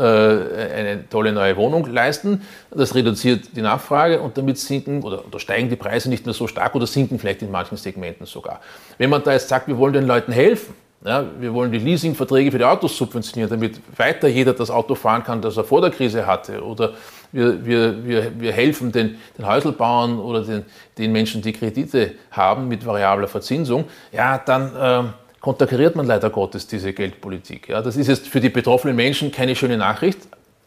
eine 0.00 1.08
tolle 1.08 1.32
neue 1.32 1.56
Wohnung 1.56 1.86
leisten. 1.86 2.42
Das 2.70 2.94
reduziert 2.94 3.56
die 3.56 3.62
Nachfrage 3.62 4.20
und 4.20 4.36
damit 4.36 4.58
sinken 4.58 5.02
oder, 5.02 5.24
oder, 5.26 5.38
steigen 5.38 5.68
die 5.68 5.76
Preise 5.76 6.10
nicht 6.10 6.26
mehr 6.26 6.34
so 6.34 6.46
stark 6.48 6.74
oder 6.74 6.86
sinken 6.86 7.18
vielleicht 7.18 7.42
in 7.42 7.50
manchen 7.50 7.76
Segmenten 7.76 8.26
sogar. 8.26 8.60
Wenn 8.98 9.10
man 9.10 9.22
da 9.22 9.32
jetzt 9.32 9.48
sagt, 9.48 9.68
wir 9.68 9.78
wollen 9.78 9.92
den 9.92 10.06
Leuten 10.06 10.32
helfen, 10.32 10.74
ja, 11.04 11.22
wir 11.38 11.52
wollen 11.52 11.70
die 11.70 11.78
Leasingverträge 11.78 12.50
für 12.50 12.56
die 12.56 12.64
Autos 12.64 12.96
subventionieren, 12.96 13.50
damit 13.50 13.78
weiter 13.98 14.26
jeder 14.26 14.54
das 14.54 14.70
Auto 14.70 14.94
fahren 14.94 15.22
kann, 15.22 15.42
das 15.42 15.56
er 15.58 15.64
vor 15.64 15.82
der 15.82 15.90
Krise 15.90 16.26
hatte. 16.26 16.64
Oder 16.64 16.94
wir, 17.30 17.64
wir, 17.66 18.06
wir, 18.06 18.40
wir 18.40 18.52
helfen 18.52 18.90
den, 18.90 19.18
den 19.36 19.46
Häuselbauern 19.46 20.18
oder 20.18 20.40
den, 20.40 20.64
den 20.96 21.12
Menschen, 21.12 21.42
die 21.42 21.52
Kredite 21.52 22.12
haben 22.30 22.68
mit 22.68 22.86
variabler 22.86 23.28
Verzinsung. 23.28 23.84
Ja, 24.12 24.38
dann 24.38 24.72
ähm, 24.80 25.12
konterkariert 25.44 25.94
man 25.94 26.06
leider 26.06 26.30
Gottes 26.30 26.66
diese 26.68 26.94
Geldpolitik. 26.94 27.68
Ja, 27.68 27.82
das 27.82 27.98
ist 27.98 28.06
jetzt 28.06 28.28
für 28.28 28.40
die 28.40 28.48
betroffenen 28.48 28.96
Menschen 28.96 29.30
keine 29.30 29.54
schöne 29.54 29.76
Nachricht, 29.76 30.18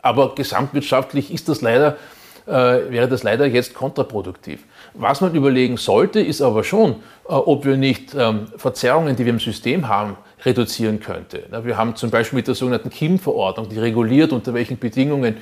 aber 0.04 0.36
gesamtwirtschaftlich 0.36 1.34
ist 1.34 1.50
das 1.50 1.62
leider, 1.62 1.98
äh, 2.46 2.52
wäre 2.92 3.08
das 3.08 3.24
leider 3.24 3.48
jetzt 3.48 3.74
kontraproduktiv. 3.74 4.60
Was 4.94 5.20
man 5.20 5.34
überlegen 5.34 5.78
sollte, 5.78 6.20
ist 6.20 6.44
aber 6.44 6.64
schon, 6.64 6.92
äh, 7.28 7.34
ob 7.34 7.66
wir 7.66 7.76
nicht 7.76 8.14
ähm, 8.14 8.50
Verzerrungen, 8.56 9.16
die 9.16 9.26
wir 9.26 9.34
im 9.34 9.40
System 9.40 9.88
haben, 9.88 10.16
reduzieren 10.46 11.00
könnte. 11.00 11.42
Ja, 11.52 11.66
wir 11.66 11.76
haben 11.76 11.96
zum 11.96 12.12
Beispiel 12.12 12.38
mit 12.38 12.48
der 12.48 12.54
sogenannten 12.54 12.92
KIM-Verordnung, 12.92 13.70
die 13.70 13.80
reguliert, 13.80 14.32
unter 14.32 14.54
welchen 14.54 14.78
Bedingungen 14.78 15.38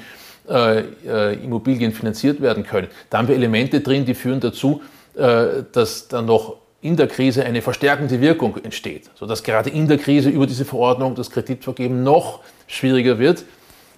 äh, 0.47 0.79
äh, 1.05 1.43
Immobilien 1.43 1.91
finanziert 1.91 2.39
werden 2.39 2.63
können. 2.63 2.87
Da 3.09 3.17
haben 3.17 3.27
wir 3.27 3.35
Elemente 3.35 3.81
drin, 3.81 4.05
die 4.05 4.13
führen 4.13 4.39
dazu, 4.39 4.81
äh, 5.13 5.63
dass 5.73 6.07
dann 6.07 6.25
noch 6.27 6.55
in 6.85 6.95
der 6.95 7.07
Krise 7.07 7.43
eine 7.43 7.61
verstärkende 7.61 8.21
Wirkung 8.21 8.57
entsteht, 8.63 9.09
sodass 9.15 9.41
gerade 9.41 9.71
in 9.71 9.87
der 9.87 9.97
Krise 9.97 10.29
über 10.29 10.45
diese 10.45 10.65
Verordnung 10.65 11.15
das 11.15 11.31
Kreditvergeben 11.31 12.03
noch 12.03 12.41
schwieriger 12.67 13.17
wird. 13.17 13.43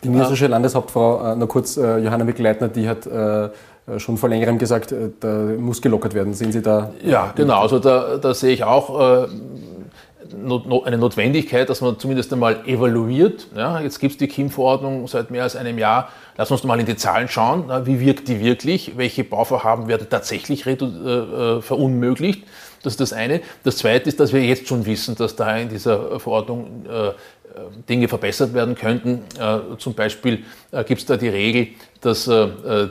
Die 0.03 0.09
niederländische 0.09 0.47
Landeshauptfrau, 0.47 1.33
äh, 1.33 1.35
nur 1.35 1.47
kurz, 1.49 1.75
äh, 1.75 1.97
Johanna 1.97 2.23
Mikl-Leitner, 2.23 2.69
die 2.69 2.87
hat 2.87 3.05
äh, 3.05 3.49
schon 3.97 4.17
vor 4.17 4.29
längerem 4.29 4.57
gesagt, 4.57 4.93
da 5.19 5.33
muss 5.57 5.81
gelockert 5.81 6.13
werden. 6.13 6.33
Sehen 6.33 6.51
Sie 6.51 6.61
da? 6.61 6.91
Ja, 7.03 7.33
genau. 7.35 7.61
Also 7.61 7.79
da, 7.79 8.17
da 8.17 8.33
sehe 8.33 8.51
ich 8.51 8.65
auch 8.65 8.99
eine 8.99 10.97
Notwendigkeit, 10.97 11.69
dass 11.69 11.79
man 11.79 11.97
zumindest 11.97 12.33
einmal 12.33 12.67
evaluiert. 12.67 13.47
Ja, 13.55 13.79
jetzt 13.79 13.99
gibt 13.99 14.11
es 14.11 14.17
die 14.17 14.27
KIM-Verordnung 14.27 15.07
seit 15.07 15.31
mehr 15.31 15.43
als 15.43 15.55
einem 15.55 15.77
Jahr. 15.77 16.09
Lass 16.35 16.51
uns 16.51 16.65
mal 16.65 16.77
in 16.81 16.85
die 16.85 16.97
Zahlen 16.97 17.29
schauen. 17.29 17.71
Wie 17.85 18.01
wirkt 18.01 18.27
die 18.27 18.41
wirklich? 18.41 18.97
Welche 18.97 19.23
Bauvorhaben 19.23 19.87
werden 19.87 20.07
tatsächlich 20.09 20.63
verunmöglicht? 20.63 22.43
Das 22.87 22.93
ist 22.93 23.01
das 23.01 23.13
eine. 23.13 23.41
Das 23.63 23.77
zweite 23.77 24.07
ist, 24.07 24.19
dass 24.19 24.31
wir 24.31 24.41
jetzt 24.41 24.67
schon 24.67 24.85
wissen, 24.85 25.15
dass 25.15 25.35
da 25.35 25.57
in 25.57 25.67
dieser 25.67 26.19
Verordnung 26.21 26.85
äh, 26.89 27.11
Dinge 27.89 28.07
verbessert 28.07 28.53
werden 28.53 28.75
könnten. 28.75 29.23
Zum 29.79 29.95
Beispiel 29.95 30.43
gibt 30.85 31.01
es 31.01 31.07
da 31.07 31.17
die 31.17 31.29
Regel, 31.29 31.69
dass 32.01 32.29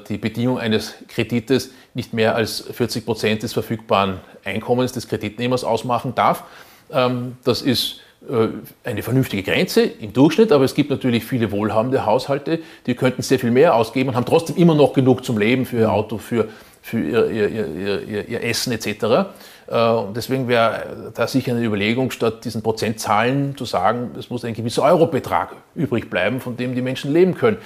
die 0.08 0.18
Bedingung 0.18 0.58
eines 0.58 0.94
Kredites 1.06 1.70
nicht 1.94 2.12
mehr 2.12 2.34
als 2.34 2.64
40 2.72 3.06
Prozent 3.06 3.44
des 3.44 3.52
verfügbaren 3.52 4.18
Einkommens 4.44 4.90
des 4.90 5.06
Kreditnehmers 5.06 5.62
ausmachen 5.62 6.16
darf. 6.16 6.42
Ähm, 6.90 7.36
das 7.44 7.62
ist 7.62 8.00
äh, 8.28 8.48
eine 8.84 9.02
vernünftige 9.02 9.42
Grenze 9.42 9.82
im 9.82 10.12
Durchschnitt, 10.12 10.52
aber 10.52 10.64
es 10.64 10.74
gibt 10.74 10.90
natürlich 10.90 11.24
viele 11.24 11.50
wohlhabende 11.52 12.06
Haushalte, 12.06 12.60
die 12.86 12.94
könnten 12.94 13.22
sehr 13.22 13.38
viel 13.38 13.50
mehr 13.50 13.74
ausgeben 13.74 14.10
und 14.10 14.14
haben 14.14 14.26
trotzdem 14.26 14.56
immer 14.56 14.74
noch 14.74 14.92
genug 14.92 15.24
zum 15.24 15.38
Leben 15.38 15.66
für 15.66 15.78
ihr 15.78 15.92
Auto, 15.92 16.18
für, 16.18 16.48
für 16.82 17.00
ihr, 17.00 17.30
ihr, 17.30 18.04
ihr, 18.06 18.28
ihr 18.28 18.44
Essen 18.44 18.72
etc. 18.72 19.30
Äh, 19.68 19.90
und 19.90 20.16
deswegen 20.16 20.48
wäre 20.48 21.12
da 21.14 21.26
sicher 21.26 21.52
eine 21.52 21.64
Überlegung, 21.64 22.10
statt 22.10 22.44
diesen 22.44 22.62
Prozentzahlen 22.62 23.56
zu 23.56 23.64
sagen, 23.64 24.10
es 24.18 24.30
muss 24.30 24.44
ein 24.44 24.54
gewisser 24.54 24.82
Eurobetrag 24.82 25.56
übrig 25.74 26.10
bleiben, 26.10 26.40
von 26.40 26.56
dem 26.56 26.74
die 26.74 26.82
Menschen 26.82 27.12
leben 27.12 27.34
können. 27.34 27.58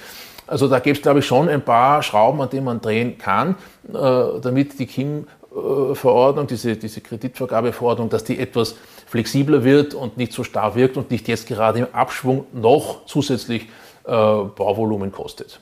Also 0.47 0.67
da 0.67 0.79
gibt 0.79 0.97
es, 0.97 1.03
glaube 1.03 1.19
ich, 1.19 1.25
schon 1.25 1.47
ein 1.47 1.61
paar 1.61 2.03
Schrauben, 2.03 2.41
an 2.41 2.49
denen 2.49 2.65
man 2.65 2.81
drehen 2.81 3.17
kann, 3.17 3.55
äh, 3.87 3.93
damit 4.41 4.77
die 4.79 4.85
KIM-Verordnung, 4.85 6.47
diese, 6.47 6.75
diese 6.75 7.01
Kreditvergabeverordnung, 7.01 8.09
dass 8.09 8.23
die 8.23 8.37
etwas 8.37 8.75
flexibler 9.07 9.63
wird 9.63 9.93
und 9.93 10.17
nicht 10.17 10.33
so 10.33 10.43
starr 10.43 10.75
wirkt 10.75 10.97
und 10.97 11.11
nicht 11.11 11.27
jetzt 11.27 11.47
gerade 11.47 11.79
im 11.79 11.87
Abschwung 11.93 12.45
noch 12.53 13.05
zusätzlich 13.05 13.63
äh, 14.05 14.09
Bauvolumen 14.09 15.11
kostet. 15.11 15.59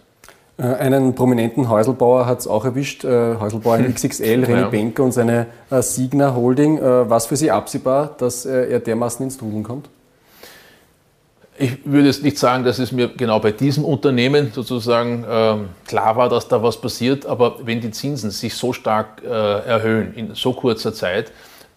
Äh, 0.60 0.64
einen 0.64 1.16
prominenten 1.16 1.70
Häuselbauer 1.70 2.26
hat 2.26 2.40
es 2.40 2.48
auch 2.48 2.66
erwischt, 2.66 3.06
äh, 3.06 3.36
Häuselbauer 3.40 3.78
in 3.80 3.94
XXL, 3.94 4.44
René 4.44 4.62
ja. 4.62 4.68
Benker 4.68 5.04
und 5.04 5.14
seine 5.14 5.48
äh, 5.70 5.82
Signa 5.82 6.36
Holding. 6.36 6.80
Was 6.82 7.28
für 7.28 7.36
Sie 7.36 7.50
absehbar, 7.50 8.16
dass 8.18 8.46
er 8.46 8.80
dermaßen 8.80 9.24
ins 9.24 9.38
Trudeln 9.38 9.64
kommt? 9.64 9.90
Ich 11.58 11.86
würde 11.86 12.08
jetzt 12.08 12.24
nicht 12.24 12.38
sagen, 12.38 12.64
dass 12.64 12.80
es 12.80 12.92
mir 12.94 13.10
genau 13.10 13.40
bei 13.40 13.52
diesem 13.52 13.84
Unternehmen 13.84 14.52
sozusagen 14.54 15.26
ähm, 15.30 15.70
klar 15.86 16.16
war, 16.16 16.30
dass 16.30 16.48
da 16.48 16.64
was 16.64 16.80
passiert, 16.80 17.26
aber 17.26 17.58
wenn 17.66 17.82
die 17.82 17.92
Zinsen 17.92 18.32
sich 18.32 18.54
so 18.54 18.72
stark 18.72 19.24
erhöhen 19.24 20.14
in 20.14 20.36
so 20.36 20.54
kurzer 20.54 20.94
Zeit, 20.94 21.32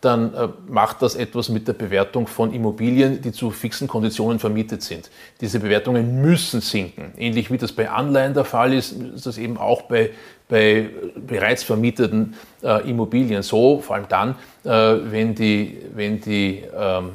dann 0.04 0.34
äh, 0.34 0.48
macht 0.66 1.00
das 1.00 1.14
etwas 1.14 1.48
mit 1.48 1.68
der 1.68 1.74
Bewertung 1.74 2.26
von 2.26 2.52
Immobilien, 2.52 3.22
die 3.22 3.30
zu 3.30 3.50
fixen 3.50 3.86
Konditionen 3.86 4.40
vermietet 4.40 4.82
sind. 4.82 5.10
Diese 5.40 5.60
Bewertungen 5.60 6.20
müssen 6.20 6.60
sinken. 6.60 7.12
Ähnlich 7.16 7.52
wie 7.52 7.56
das 7.56 7.72
bei 7.72 7.88
Anleihen 7.88 8.34
der 8.34 8.44
Fall 8.44 8.74
ist, 8.74 8.92
ist 8.92 9.26
das 9.26 9.38
eben 9.38 9.56
auch 9.56 9.82
bei, 9.82 10.10
bei 10.48 10.90
bereits 11.24 11.62
vermieteten 11.62 12.34
äh, 12.62 12.88
Immobilien 12.90 13.42
so, 13.42 13.80
vor 13.80 13.94
allem 13.94 14.08
dann, 14.08 14.34
äh, 14.64 15.10
wenn 15.10 15.36
die, 15.36 15.78
wenn 15.94 16.20
die, 16.20 16.64
ähm, 16.76 17.12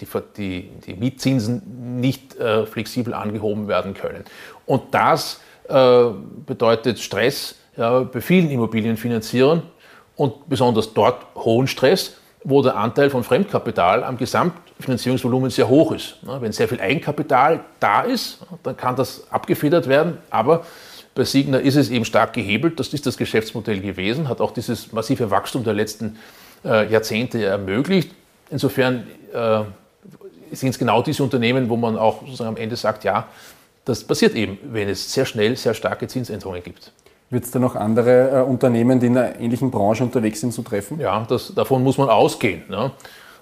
die, 0.00 0.06
die, 0.36 0.70
die, 0.86 0.94
Mietzinsen 0.94 2.00
nicht 2.00 2.36
äh, 2.36 2.66
flexibel 2.66 3.14
angehoben 3.14 3.66
werden 3.66 3.94
können. 3.94 4.22
Und 4.64 4.94
das 4.94 5.40
äh, 5.68 6.04
bedeutet 6.46 7.00
Stress 7.00 7.56
ja, 7.76 8.00
bei 8.00 8.20
vielen 8.20 8.48
Immobilienfinanzierern 8.48 9.62
und 10.14 10.48
besonders 10.48 10.94
dort 10.94 11.26
hohen 11.34 11.66
Stress 11.66 12.14
wo 12.44 12.62
der 12.62 12.76
Anteil 12.76 13.10
von 13.10 13.24
Fremdkapital 13.24 14.04
am 14.04 14.16
Gesamtfinanzierungsvolumen 14.16 15.50
sehr 15.50 15.68
hoch 15.68 15.92
ist. 15.92 16.16
Wenn 16.22 16.52
sehr 16.52 16.68
viel 16.68 16.80
Eigenkapital 16.80 17.60
da 17.80 18.02
ist, 18.02 18.38
dann 18.62 18.76
kann 18.76 18.96
das 18.96 19.26
abgefedert 19.30 19.88
werden, 19.88 20.18
aber 20.30 20.64
bei 21.14 21.24
Signa 21.24 21.58
ist 21.58 21.74
es 21.74 21.90
eben 21.90 22.04
stark 22.04 22.32
gehebelt. 22.32 22.78
Das 22.78 22.94
ist 22.94 23.04
das 23.04 23.16
Geschäftsmodell 23.16 23.80
gewesen, 23.80 24.28
hat 24.28 24.40
auch 24.40 24.52
dieses 24.52 24.92
massive 24.92 25.30
Wachstum 25.32 25.64
der 25.64 25.74
letzten 25.74 26.16
äh, 26.64 26.90
Jahrzehnte 26.90 27.44
ermöglicht. 27.44 28.12
Insofern 28.50 29.06
äh, 29.32 29.62
sind 30.52 30.70
es 30.70 30.78
genau 30.78 31.02
diese 31.02 31.24
Unternehmen, 31.24 31.68
wo 31.68 31.76
man 31.76 31.98
auch 31.98 32.20
sozusagen 32.20 32.50
am 32.50 32.56
Ende 32.56 32.76
sagt, 32.76 33.02
ja, 33.02 33.26
das 33.84 34.04
passiert 34.04 34.34
eben, 34.34 34.58
wenn 34.62 34.88
es 34.88 35.12
sehr 35.12 35.24
schnell 35.24 35.56
sehr 35.56 35.74
starke 35.74 36.06
Zinsänderungen 36.06 36.62
gibt. 36.62 36.92
Wird 37.30 37.44
es 37.44 37.50
da 37.50 37.58
noch 37.58 37.76
andere 37.76 38.30
äh, 38.30 38.42
Unternehmen, 38.42 39.00
die 39.00 39.06
in 39.06 39.18
einer 39.18 39.38
ähnlichen 39.38 39.70
Branche 39.70 40.02
unterwegs 40.02 40.40
sind, 40.40 40.52
zu 40.52 40.62
treffen? 40.62 40.98
Ja, 40.98 41.26
das, 41.28 41.54
davon 41.54 41.82
muss 41.82 41.98
man 41.98 42.08
ausgehen. 42.08 42.62
Ne? 42.68 42.90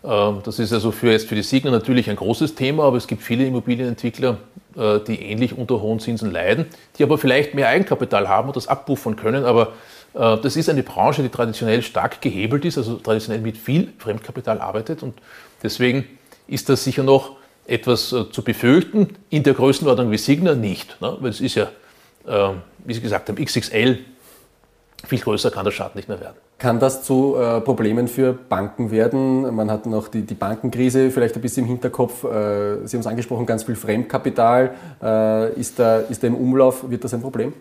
Ähm, 0.02 0.40
das 0.44 0.58
ist 0.58 0.72
also 0.72 0.90
für, 0.90 1.12
jetzt 1.12 1.28
für 1.28 1.36
die 1.36 1.42
Signer 1.42 1.70
natürlich 1.70 2.10
ein 2.10 2.16
großes 2.16 2.54
Thema, 2.56 2.84
aber 2.84 2.96
es 2.96 3.06
gibt 3.06 3.22
viele 3.22 3.46
Immobilienentwickler, 3.46 4.38
äh, 4.76 4.98
die 5.06 5.20
ähnlich 5.22 5.56
unter 5.56 5.80
hohen 5.80 6.00
Zinsen 6.00 6.32
leiden, 6.32 6.66
die 6.98 7.04
aber 7.04 7.16
vielleicht 7.16 7.54
mehr 7.54 7.68
Eigenkapital 7.68 8.28
haben 8.28 8.48
und 8.48 8.56
das 8.56 8.66
abpuffern 8.66 9.14
können. 9.14 9.44
Aber 9.44 9.72
äh, 10.14 10.36
das 10.38 10.56
ist 10.56 10.68
eine 10.68 10.82
Branche, 10.82 11.22
die 11.22 11.28
traditionell 11.28 11.82
stark 11.82 12.20
gehebelt 12.20 12.64
ist, 12.64 12.78
also 12.78 12.96
traditionell 12.96 13.40
mit 13.40 13.56
viel 13.56 13.92
Fremdkapital 13.98 14.60
arbeitet 14.60 15.02
und 15.02 15.14
deswegen 15.62 16.04
ist 16.48 16.68
das 16.68 16.82
sicher 16.84 17.02
noch 17.02 17.36
etwas 17.66 18.12
äh, 18.12 18.30
zu 18.30 18.42
befürchten. 18.42 19.16
In 19.30 19.42
der 19.42 19.54
Größenordnung 19.54 20.10
wie 20.10 20.18
Signer 20.18 20.54
nicht, 20.54 21.00
ne? 21.00 21.16
weil 21.20 21.30
es 21.30 21.40
ist 21.40 21.54
ja, 21.54 21.68
wie 22.26 22.94
Sie 22.94 23.00
gesagt 23.00 23.28
haben, 23.28 23.42
XXL, 23.42 23.98
viel 25.06 25.20
größer 25.20 25.50
kann 25.50 25.64
der 25.64 25.72
Schaden 25.72 25.96
nicht 25.96 26.08
mehr 26.08 26.20
werden. 26.20 26.36
Kann 26.58 26.80
das 26.80 27.02
zu 27.02 27.36
äh, 27.36 27.60
Problemen 27.60 28.08
für 28.08 28.32
Banken 28.32 28.90
werden? 28.90 29.54
Man 29.54 29.70
hat 29.70 29.84
noch 29.84 30.08
die, 30.08 30.22
die 30.22 30.34
Bankenkrise 30.34 31.10
vielleicht 31.10 31.36
ein 31.36 31.42
bisschen 31.42 31.64
im 31.64 31.68
Hinterkopf. 31.68 32.24
Äh, 32.24 32.86
Sie 32.86 32.96
haben 32.96 33.00
es 33.00 33.06
angesprochen, 33.06 33.44
ganz 33.44 33.64
viel 33.64 33.76
Fremdkapital. 33.76 34.74
Äh, 35.02 35.60
ist, 35.60 35.78
da, 35.78 35.98
ist 35.98 36.22
da 36.22 36.26
im 36.26 36.34
Umlauf, 36.34 36.88
wird 36.88 37.04
das 37.04 37.12
ein 37.12 37.20
Problem? 37.20 37.52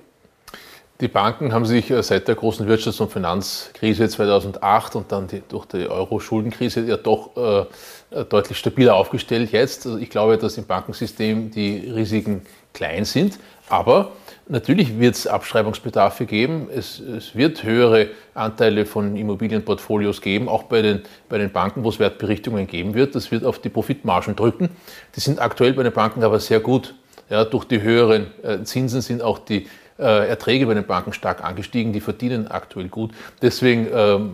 Die 1.02 1.10
Banken 1.10 1.52
haben 1.52 1.66
sich 1.66 1.92
äh, 1.92 2.02
seit 2.04 2.28
der 2.28 2.36
großen 2.36 2.68
Wirtschafts- 2.68 3.02
und 3.02 3.12
Finanzkrise 3.12 4.08
2008 4.08 4.96
und 4.96 5.12
dann 5.12 5.28
die, 5.28 5.42
durch 5.48 5.66
die 5.66 5.90
Euro-Schuldenkrise 5.90 6.86
ja 6.86 6.98
doch 6.98 7.36
äh, 7.36 8.24
deutlich 8.26 8.58
stabiler 8.58 8.96
aufgestellt 8.96 9.52
jetzt. 9.52 9.86
Also 9.86 9.98
ich 9.98 10.10
glaube, 10.10 10.38
dass 10.38 10.58
im 10.58 10.66
Bankensystem 10.66 11.52
die 11.52 11.90
Risiken 11.90 12.44
klein 12.74 13.04
sind, 13.06 13.40
aber 13.68 14.12
Natürlich 14.48 15.00
wird 15.00 15.16
es 15.16 15.26
Abschreibungsbedarfe 15.26 16.28
geben. 16.28 16.68
Es, 16.72 17.00
es, 17.00 17.34
wird 17.34 17.64
höhere 17.64 18.10
Anteile 18.36 18.86
von 18.86 19.16
Immobilienportfolios 19.16 20.22
geben, 20.22 20.48
auch 20.50 20.64
bei 20.64 20.84
den, 20.84 21.02
bei 21.30 21.40
den 21.40 21.52
Banken, 21.52 21.84
wo 21.84 21.90
es 21.90 21.98
Wertberichtungen 21.98 22.68
geben 22.68 22.94
wird. 22.94 23.16
Das 23.16 23.32
wird 23.32 23.44
auf 23.44 23.58
die 23.58 23.70
Profitmargen 23.70 24.36
drücken. 24.36 24.70
Die 25.16 25.20
sind 25.20 25.40
aktuell 25.40 25.74
bei 25.74 25.82
den 25.82 25.94
Banken 25.94 26.24
aber 26.24 26.40
sehr 26.40 26.60
gut. 26.60 26.94
Ja, 27.28 27.44
durch 27.44 27.66
die 27.66 27.82
höheren 27.82 28.28
äh, 28.44 28.62
Zinsen 28.64 29.02
sind 29.02 29.24
auch 29.24 29.40
die 29.40 29.66
Erträge 30.04 30.66
bei 30.66 30.74
den 30.74 30.86
Banken 30.86 31.14
stark 31.14 31.44
angestiegen. 31.44 31.94
Die 31.94 32.02
verdienen 32.02 32.48
aktuell 32.48 32.90
gut. 32.90 33.12
Deswegen 33.42 33.88
ähm, 33.94 34.34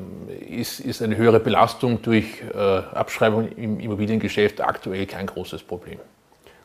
ist, 0.49 0.79
ist 0.79 1.01
eine 1.01 1.17
höhere 1.17 1.39
Belastung 1.39 2.01
durch 2.01 2.41
äh, 2.53 2.57
Abschreibung 2.57 3.49
im 3.49 3.79
Immobiliengeschäft 3.79 4.61
aktuell 4.61 5.05
kein 5.05 5.27
großes 5.27 5.63
Problem. 5.63 5.99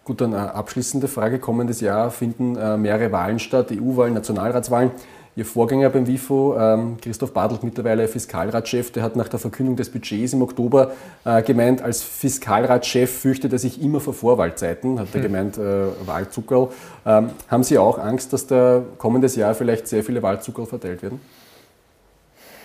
Gut, 0.04 0.20
dann 0.20 0.34
eine 0.34 0.54
abschließende 0.54 1.08
Frage. 1.08 1.40
Kommendes 1.40 1.80
Jahr 1.80 2.10
finden 2.10 2.56
äh, 2.56 2.76
mehrere 2.76 3.10
Wahlen 3.10 3.38
statt, 3.40 3.72
EU-Wahlen, 3.72 4.14
Nationalratswahlen. 4.14 4.92
Ihr 5.38 5.44
Vorgänger 5.44 5.90
beim 5.90 6.06
WIFO, 6.06 6.56
ähm, 6.58 6.96
Christoph 6.98 7.34
Bartelt, 7.34 7.62
mittlerweile 7.62 8.08
Fiskalratschef, 8.08 8.90
der 8.90 9.02
hat 9.02 9.16
nach 9.16 9.28
der 9.28 9.38
Verkündung 9.38 9.76
des 9.76 9.90
Budgets 9.90 10.32
im 10.32 10.40
Oktober 10.40 10.92
äh, 11.26 11.42
gemeint, 11.42 11.82
als 11.82 12.02
Fiskalratschef 12.02 13.20
fürchtet 13.20 13.52
er 13.52 13.58
sich 13.58 13.82
immer 13.82 14.00
vor 14.00 14.14
Vorwahlzeiten, 14.14 14.98
hat 14.98 15.08
er 15.12 15.16
hm. 15.16 15.22
gemeint, 15.22 15.58
äh, 15.58 15.88
Wahlzuckerl. 16.06 16.70
Ähm, 17.04 17.30
haben 17.48 17.62
Sie 17.64 17.76
auch 17.76 17.98
Angst, 17.98 18.32
dass 18.32 18.46
da 18.46 18.82
kommendes 18.96 19.36
Jahr 19.36 19.54
vielleicht 19.54 19.88
sehr 19.88 20.02
viele 20.02 20.22
Wahlzuckerl 20.22 20.64
verteilt 20.64 21.02
werden? 21.02 21.20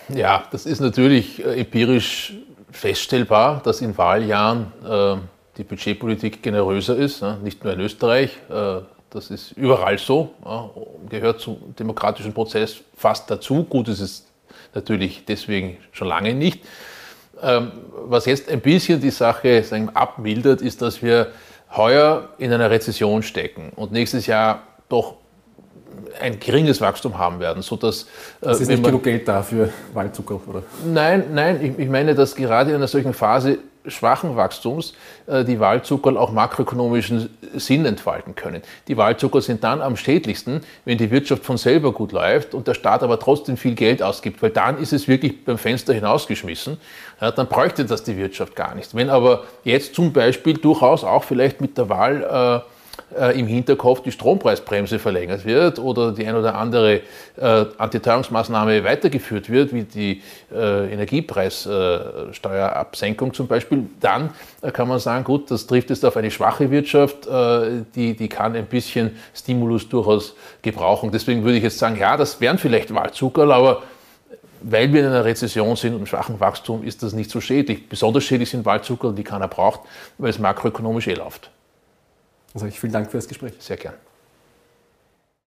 Ja, 0.08 0.44
das 0.50 0.64
ist 0.64 0.80
natürlich 0.80 1.44
äh, 1.44 1.60
empirisch 1.60 2.38
feststellbar, 2.70 3.60
dass 3.62 3.82
in 3.82 3.98
Wahljahren 3.98 4.72
äh, 4.82 5.16
die 5.58 5.64
Budgetpolitik 5.64 6.42
generöser 6.42 6.96
ist, 6.96 7.22
nicht 7.42 7.62
nur 7.64 7.74
in 7.74 7.80
Österreich, 7.80 8.38
äh, 8.48 8.80
das 9.12 9.30
ist 9.30 9.52
überall 9.52 9.98
so, 9.98 10.30
gehört 11.08 11.40
zum 11.40 11.74
demokratischen 11.78 12.32
Prozess 12.32 12.76
fast 12.96 13.30
dazu. 13.30 13.64
Gut 13.64 13.88
ist 13.88 14.00
es 14.00 14.26
natürlich 14.74 15.24
deswegen 15.26 15.76
schon 15.92 16.08
lange 16.08 16.34
nicht. 16.34 16.64
Ähm, 17.42 17.72
was 18.04 18.26
jetzt 18.26 18.48
ein 18.48 18.60
bisschen 18.60 19.00
die 19.00 19.10
Sache 19.10 19.62
sagen, 19.64 19.90
abmildert, 19.90 20.62
ist, 20.62 20.80
dass 20.80 21.02
wir 21.02 21.32
heuer 21.76 22.28
in 22.38 22.52
einer 22.52 22.70
Rezession 22.70 23.22
stecken 23.22 23.72
und 23.76 23.92
nächstes 23.92 24.26
Jahr 24.26 24.62
doch 24.88 25.16
ein 26.20 26.38
geringes 26.40 26.80
Wachstum 26.80 27.18
haben 27.18 27.40
werden, 27.40 27.62
sodass... 27.62 28.06
Äh, 28.40 28.50
es 28.50 28.60
ist 28.60 28.68
nicht 28.68 28.82
genug 28.82 29.02
Geld 29.02 29.26
da 29.28 29.42
für 29.42 29.70
Waldzucker, 29.92 30.40
oder? 30.46 30.62
Nein, 30.86 31.24
nein, 31.32 31.62
ich, 31.62 31.78
ich 31.78 31.88
meine, 31.88 32.14
dass 32.14 32.34
gerade 32.34 32.70
in 32.70 32.76
einer 32.76 32.88
solchen 32.88 33.12
Phase 33.12 33.58
schwachen 33.86 34.36
Wachstums 34.36 34.94
äh, 35.26 35.44
die 35.44 35.60
Waldzucker 35.60 36.18
auch 36.18 36.32
makroökonomischen 36.32 37.30
Sinn 37.54 37.84
entfalten 37.84 38.34
können. 38.34 38.62
Die 38.88 38.96
Waldzucker 38.96 39.40
sind 39.40 39.64
dann 39.64 39.80
am 39.80 39.96
schädlichsten, 39.96 40.60
wenn 40.84 40.98
die 40.98 41.10
Wirtschaft 41.10 41.44
von 41.44 41.56
selber 41.56 41.92
gut 41.92 42.12
läuft 42.12 42.54
und 42.54 42.66
der 42.68 42.74
Staat 42.74 43.02
aber 43.02 43.18
trotzdem 43.18 43.56
viel 43.56 43.74
Geld 43.74 44.02
ausgibt, 44.02 44.42
weil 44.42 44.50
dann 44.50 44.78
ist 44.78 44.92
es 44.92 45.08
wirklich 45.08 45.44
beim 45.44 45.58
Fenster 45.58 45.92
hinausgeschmissen. 45.92 46.78
Ja, 47.20 47.30
dann 47.30 47.48
bräuchte 47.48 47.84
das 47.84 48.04
die 48.04 48.16
Wirtschaft 48.16 48.56
gar 48.56 48.74
nicht. 48.74 48.94
Wenn 48.94 49.10
aber 49.10 49.44
jetzt 49.64 49.94
zum 49.94 50.12
Beispiel 50.12 50.54
durchaus 50.54 51.04
auch 51.04 51.24
vielleicht 51.24 51.60
mit 51.60 51.76
der 51.78 51.88
Wahl 51.88 52.62
äh, 52.64 52.72
äh, 53.18 53.38
im 53.38 53.46
Hinterkopf 53.46 54.02
die 54.02 54.12
Strompreisbremse 54.12 54.98
verlängert 54.98 55.44
wird 55.44 55.78
oder 55.78 56.12
die 56.12 56.26
ein 56.26 56.36
oder 56.36 56.54
andere 56.54 57.00
äh, 57.36 57.64
Antiteuerungsmaßnahme 57.78 58.84
weitergeführt 58.84 59.50
wird, 59.50 59.72
wie 59.72 59.84
die 59.84 60.22
äh, 60.52 60.92
Energiepreissteuerabsenkung 60.92 63.32
zum 63.34 63.46
Beispiel, 63.46 63.86
dann 64.00 64.30
äh, 64.60 64.70
kann 64.70 64.88
man 64.88 64.98
sagen, 64.98 65.24
gut, 65.24 65.50
das 65.50 65.66
trifft 65.66 65.88
jetzt 65.90 66.04
auf 66.04 66.16
eine 66.16 66.30
schwache 66.30 66.70
Wirtschaft, 66.70 67.26
äh, 67.26 67.82
die, 67.94 68.14
die 68.14 68.28
kann 68.28 68.56
ein 68.56 68.66
bisschen 68.66 69.16
Stimulus 69.34 69.88
durchaus 69.88 70.34
gebrauchen. 70.62 71.10
Deswegen 71.12 71.44
würde 71.44 71.58
ich 71.58 71.64
jetzt 71.64 71.78
sagen, 71.78 71.98
ja, 71.98 72.16
das 72.16 72.40
wären 72.40 72.58
vielleicht 72.58 72.94
Wahlzuckerl, 72.94 73.52
aber 73.52 73.82
weil 74.62 74.92
wir 74.92 75.00
in 75.00 75.06
einer 75.06 75.24
Rezession 75.24 75.76
sind 75.76 75.90
und 75.90 75.98
einem 75.98 76.06
schwachen 76.06 76.40
Wachstum, 76.40 76.84
ist 76.84 77.02
das 77.02 77.12
nicht 77.12 77.30
so 77.30 77.40
schädlich. 77.40 77.88
Besonders 77.88 78.24
schädlich 78.24 78.50
sind 78.50 78.64
Waldzucker, 78.64 79.12
die 79.12 79.24
keiner 79.24 79.48
braucht, 79.48 79.80
weil 80.18 80.30
es 80.30 80.38
makroökonomisch 80.38 81.08
eh 81.08 81.14
läuft. 81.14 81.50
Also 82.54 82.66
ich 82.66 82.78
vielen 82.78 82.92
Dank 82.92 83.10
für 83.10 83.18
das 83.18 83.28
Gespräch. 83.28 83.54
Sehr 83.58 83.76
gern. 83.76 83.94